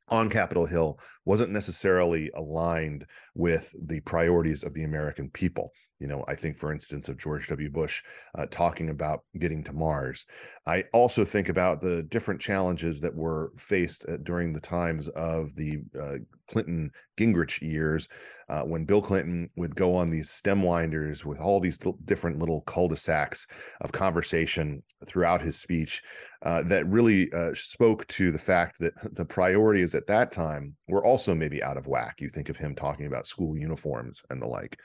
on 0.09 0.31
Capitol 0.31 0.67
Hill 0.67 0.99
wasn't 1.25 1.53
necessarily 1.53 2.31
aligned 2.37 3.07
with 3.35 3.75
the 3.87 4.01
priorities 4.01 4.63
of 4.63 4.75
the 4.75 4.85
American 4.85 5.31
people. 5.31 5.73
You 5.99 6.09
know, 6.09 6.25
I 6.29 6.35
think, 6.35 6.59
for 6.59 6.73
instance, 6.73 7.09
of 7.09 7.17
George 7.17 7.49
W. 7.49 7.71
Bush 7.71 8.03
uh, 8.37 8.45
talking 8.51 8.91
about 8.91 9.21
getting 9.39 9.65
to 9.65 9.73
Mars. 9.73 10.27
I 10.67 10.85
also 10.93 11.25
think 11.25 11.49
about 11.49 11.81
the 11.81 12.03
different 12.03 12.39
challenges 12.41 13.01
that 13.01 13.15
were 13.15 13.53
faced 13.57 14.05
uh, 14.07 14.19
during 14.23 14.53
the 14.53 14.61
times 14.61 15.09
of 15.09 15.55
the 15.55 15.79
uh, 15.99 16.17
Clinton 16.51 16.91
Gingrich 17.19 17.63
years, 17.63 18.09
uh, 18.51 18.61
when 18.61 18.85
Bill 18.85 19.01
Clinton 19.01 19.49
would 19.57 19.75
go 19.75 19.97
on 19.97 20.11
these 20.11 20.29
stem 20.29 20.63
winders 20.63 21.25
with 21.25 21.41
all 21.41 21.61
these 21.61 21.79
different 22.05 22.39
little 22.39 22.61
cul-de-sacs 22.63 23.47
of 23.81 23.91
conversation 23.91 24.83
throughout 25.07 25.41
his 25.41 25.59
speech, 25.59 26.03
uh, 26.43 26.63
that 26.65 26.87
really 26.87 27.31
spoke 27.55 28.07
to 28.09 28.31
the 28.31 28.39
fact 28.39 28.79
that 28.81 28.93
the 29.15 29.25
priorities 29.25 29.95
at 29.95 30.07
that 30.07 30.31
time 30.31 30.77
were 30.89 31.05
also 31.05 31.35
maybe 31.35 31.63
out 31.63 31.79
of 31.79 31.87
whack. 31.87 32.21
You 32.21 32.29
think 32.29 32.51
of 32.51 32.59
him 32.59 32.75
talking 32.75 33.07
about 33.07 33.27
school 33.27 33.57
uniforms 33.57 34.23
and 34.29 34.43
the 34.43 34.47
like. 34.47 34.79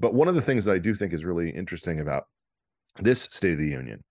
But 0.00 0.14
one 0.14 0.28
of 0.28 0.34
the 0.34 0.42
things 0.42 0.64
that 0.64 0.74
I 0.74 0.78
do 0.78 0.94
think 0.94 1.12
is 1.12 1.24
really 1.24 1.50
interesting 1.50 2.00
about 2.00 2.24
this 2.98 3.22
State 3.22 3.52
of 3.52 3.58
the 3.58 3.68
Union 3.68 4.02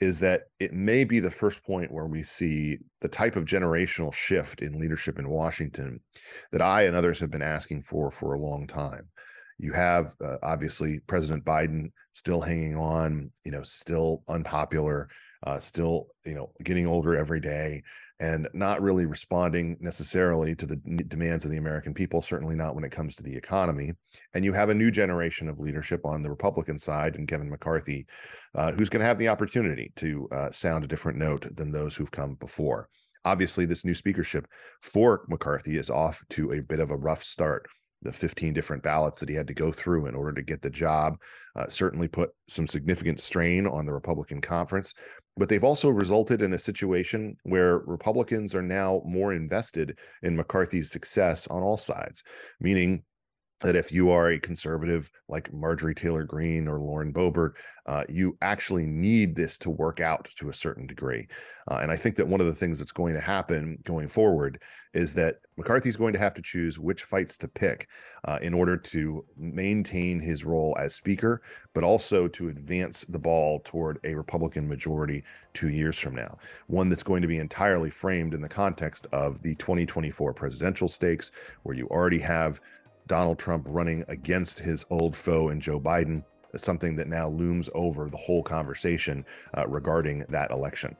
is 0.00 0.20
that 0.20 0.42
it 0.60 0.72
may 0.72 1.02
be 1.02 1.18
the 1.18 1.30
first 1.30 1.64
point 1.64 1.90
where 1.90 2.06
we 2.06 2.22
see 2.22 2.78
the 3.00 3.08
type 3.08 3.34
of 3.34 3.44
generational 3.44 4.12
shift 4.12 4.62
in 4.62 4.78
leadership 4.78 5.18
in 5.18 5.28
Washington 5.28 5.98
that 6.52 6.62
I 6.62 6.82
and 6.82 6.94
others 6.94 7.18
have 7.18 7.32
been 7.32 7.42
asking 7.42 7.82
for 7.82 8.10
for 8.12 8.34
a 8.34 8.40
long 8.40 8.66
time. 8.66 9.08
You 9.58 9.72
have 9.72 10.14
uh, 10.22 10.36
obviously 10.44 11.00
President 11.00 11.44
Biden 11.44 11.90
still 12.12 12.40
hanging 12.40 12.76
on, 12.76 13.32
you 13.44 13.50
know, 13.50 13.64
still 13.64 14.22
unpopular, 14.28 15.08
uh, 15.44 15.58
still, 15.58 16.08
you 16.24 16.34
know, 16.34 16.52
getting 16.62 16.86
older 16.86 17.16
every 17.16 17.40
day 17.40 17.82
and 18.20 18.48
not 18.52 18.82
really 18.82 19.06
responding 19.06 19.76
necessarily 19.80 20.54
to 20.56 20.66
the 20.66 20.76
demands 20.76 21.44
of 21.44 21.50
the 21.50 21.56
American 21.56 21.94
people, 21.94 22.20
certainly 22.20 22.56
not 22.56 22.74
when 22.74 22.84
it 22.84 22.90
comes 22.90 23.14
to 23.14 23.22
the 23.22 23.34
economy. 23.34 23.92
And 24.34 24.44
you 24.44 24.52
have 24.52 24.70
a 24.70 24.74
new 24.74 24.90
generation 24.90 25.48
of 25.48 25.60
leadership 25.60 26.04
on 26.04 26.22
the 26.22 26.30
Republican 26.30 26.78
side 26.78 27.14
and 27.14 27.28
Kevin 27.28 27.48
McCarthy, 27.48 28.06
uh, 28.54 28.72
who's 28.72 28.88
going 28.88 29.00
to 29.00 29.06
have 29.06 29.18
the 29.18 29.28
opportunity 29.28 29.92
to 29.96 30.28
uh, 30.32 30.50
sound 30.50 30.84
a 30.84 30.88
different 30.88 31.18
note 31.18 31.46
than 31.56 31.70
those 31.70 31.94
who've 31.94 32.10
come 32.10 32.34
before. 32.34 32.88
Obviously, 33.24 33.66
this 33.66 33.84
new 33.84 33.94
speakership 33.94 34.46
for 34.82 35.24
McCarthy 35.28 35.76
is 35.76 35.90
off 35.90 36.24
to 36.30 36.52
a 36.52 36.62
bit 36.62 36.80
of 36.80 36.90
a 36.90 36.96
rough 36.96 37.22
start 37.22 37.68
the 38.02 38.12
15 38.12 38.52
different 38.52 38.82
ballots 38.82 39.20
that 39.20 39.28
he 39.28 39.34
had 39.34 39.48
to 39.48 39.54
go 39.54 39.72
through 39.72 40.06
in 40.06 40.14
order 40.14 40.32
to 40.32 40.42
get 40.42 40.62
the 40.62 40.70
job 40.70 41.20
uh, 41.56 41.66
certainly 41.68 42.06
put 42.06 42.30
some 42.46 42.68
significant 42.68 43.20
strain 43.20 43.66
on 43.66 43.86
the 43.86 43.92
Republican 43.92 44.40
conference 44.40 44.94
but 45.38 45.48
they've 45.48 45.64
also 45.64 45.88
resulted 45.88 46.42
in 46.42 46.52
a 46.52 46.58
situation 46.58 47.36
where 47.44 47.78
Republicans 47.78 48.54
are 48.54 48.62
now 48.62 49.02
more 49.06 49.32
invested 49.32 49.98
in 50.22 50.36
McCarthy's 50.36 50.90
success 50.90 51.46
on 51.46 51.62
all 51.62 51.76
sides, 51.76 52.24
meaning 52.60 53.04
that 53.62 53.76
if 53.76 53.90
you 53.90 54.10
are 54.10 54.30
a 54.30 54.38
conservative 54.38 55.10
like 55.28 55.52
Marjorie 55.52 55.94
Taylor 55.94 56.24
Greene 56.24 56.68
or 56.68 56.78
Lauren 56.78 57.12
Boebert, 57.12 57.54
uh, 57.86 58.04
you 58.08 58.36
actually 58.42 58.86
need 58.86 59.34
this 59.34 59.58
to 59.58 59.70
work 59.70 60.00
out 60.00 60.28
to 60.36 60.48
a 60.48 60.54
certain 60.54 60.86
degree. 60.86 61.26
Uh, 61.70 61.78
and 61.82 61.90
I 61.90 61.96
think 61.96 62.16
that 62.16 62.28
one 62.28 62.40
of 62.40 62.46
the 62.46 62.54
things 62.54 62.78
that's 62.78 62.92
going 62.92 63.14
to 63.14 63.20
happen 63.20 63.78
going 63.84 64.08
forward 64.08 64.60
is 64.94 65.14
that 65.14 65.40
McCarthy's 65.56 65.96
going 65.96 66.12
to 66.12 66.18
have 66.18 66.34
to 66.34 66.42
choose 66.42 66.78
which 66.78 67.04
fights 67.04 67.36
to 67.38 67.48
pick 67.48 67.88
uh, 68.24 68.38
in 68.40 68.54
order 68.54 68.76
to 68.76 69.24
maintain 69.36 70.20
his 70.20 70.44
role 70.44 70.76
as 70.78 70.94
Speaker, 70.94 71.42
but 71.74 71.84
also 71.84 72.28
to 72.28 72.48
advance 72.48 73.04
the 73.04 73.18
ball 73.18 73.60
toward 73.64 73.98
a 74.04 74.14
Republican 74.14 74.68
majority 74.68 75.24
two 75.52 75.68
years 75.68 75.98
from 75.98 76.14
now. 76.14 76.38
One 76.68 76.88
that's 76.88 77.02
going 77.02 77.22
to 77.22 77.28
be 77.28 77.38
entirely 77.38 77.90
framed 77.90 78.34
in 78.34 78.40
the 78.40 78.48
context 78.48 79.06
of 79.12 79.42
the 79.42 79.54
2024 79.56 80.32
presidential 80.32 80.88
stakes, 80.88 81.32
where 81.64 81.76
you 81.76 81.86
already 81.88 82.20
have 82.20 82.60
Donald 83.08 83.38
Trump 83.38 83.66
running 83.68 84.04
against 84.08 84.58
his 84.58 84.84
old 84.90 85.16
foe 85.16 85.48
in 85.48 85.60
Joe 85.60 85.80
Biden 85.80 86.22
is 86.54 86.62
something 86.62 86.94
that 86.96 87.08
now 87.08 87.28
looms 87.28 87.68
over 87.74 88.08
the 88.08 88.16
whole 88.16 88.42
conversation 88.42 89.24
uh, 89.56 89.66
regarding 89.66 90.24
that 90.28 90.50
election. 90.50 90.94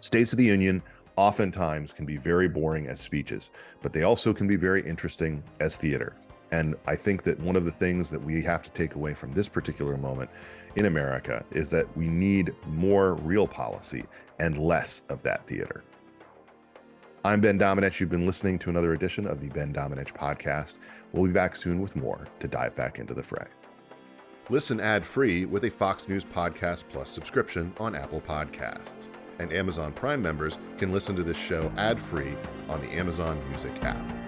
States 0.00 0.32
of 0.32 0.36
the 0.36 0.44
Union 0.44 0.82
oftentimes 1.16 1.92
can 1.92 2.04
be 2.04 2.16
very 2.16 2.48
boring 2.48 2.86
as 2.86 3.00
speeches, 3.00 3.50
but 3.82 3.92
they 3.92 4.02
also 4.02 4.34
can 4.34 4.46
be 4.46 4.56
very 4.56 4.86
interesting 4.86 5.42
as 5.60 5.76
theater. 5.76 6.14
And 6.50 6.74
I 6.86 6.96
think 6.96 7.22
that 7.24 7.38
one 7.40 7.56
of 7.56 7.64
the 7.64 7.72
things 7.72 8.10
that 8.10 8.22
we 8.22 8.42
have 8.42 8.62
to 8.62 8.70
take 8.70 8.94
away 8.94 9.14
from 9.14 9.32
this 9.32 9.48
particular 9.48 9.96
moment 9.96 10.30
in 10.76 10.86
America 10.86 11.44
is 11.50 11.70
that 11.70 11.96
we 11.96 12.08
need 12.08 12.54
more 12.66 13.14
real 13.14 13.46
policy 13.46 14.04
and 14.38 14.58
less 14.58 15.02
of 15.08 15.22
that 15.24 15.46
theater. 15.46 15.84
I'm 17.28 17.42
Ben 17.42 17.58
Domenech. 17.58 18.00
You've 18.00 18.08
been 18.08 18.24
listening 18.24 18.58
to 18.60 18.70
another 18.70 18.94
edition 18.94 19.26
of 19.26 19.38
the 19.38 19.48
Ben 19.48 19.70
Domenech 19.70 20.14
podcast. 20.14 20.76
We'll 21.12 21.26
be 21.26 21.30
back 21.30 21.56
soon 21.56 21.78
with 21.78 21.94
more 21.94 22.26
to 22.40 22.48
dive 22.48 22.74
back 22.74 22.98
into 22.98 23.12
the 23.12 23.22
fray. 23.22 23.44
Listen 24.48 24.80
ad 24.80 25.04
free 25.04 25.44
with 25.44 25.64
a 25.64 25.70
Fox 25.70 26.08
News 26.08 26.24
Podcast 26.24 26.84
Plus 26.88 27.10
subscription 27.10 27.74
on 27.78 27.94
Apple 27.94 28.22
Podcasts. 28.22 29.08
And 29.40 29.52
Amazon 29.52 29.92
Prime 29.92 30.22
members 30.22 30.56
can 30.78 30.90
listen 30.90 31.14
to 31.16 31.22
this 31.22 31.36
show 31.36 31.70
ad 31.76 32.00
free 32.00 32.34
on 32.66 32.80
the 32.80 32.88
Amazon 32.92 33.38
Music 33.50 33.74
app. 33.84 34.27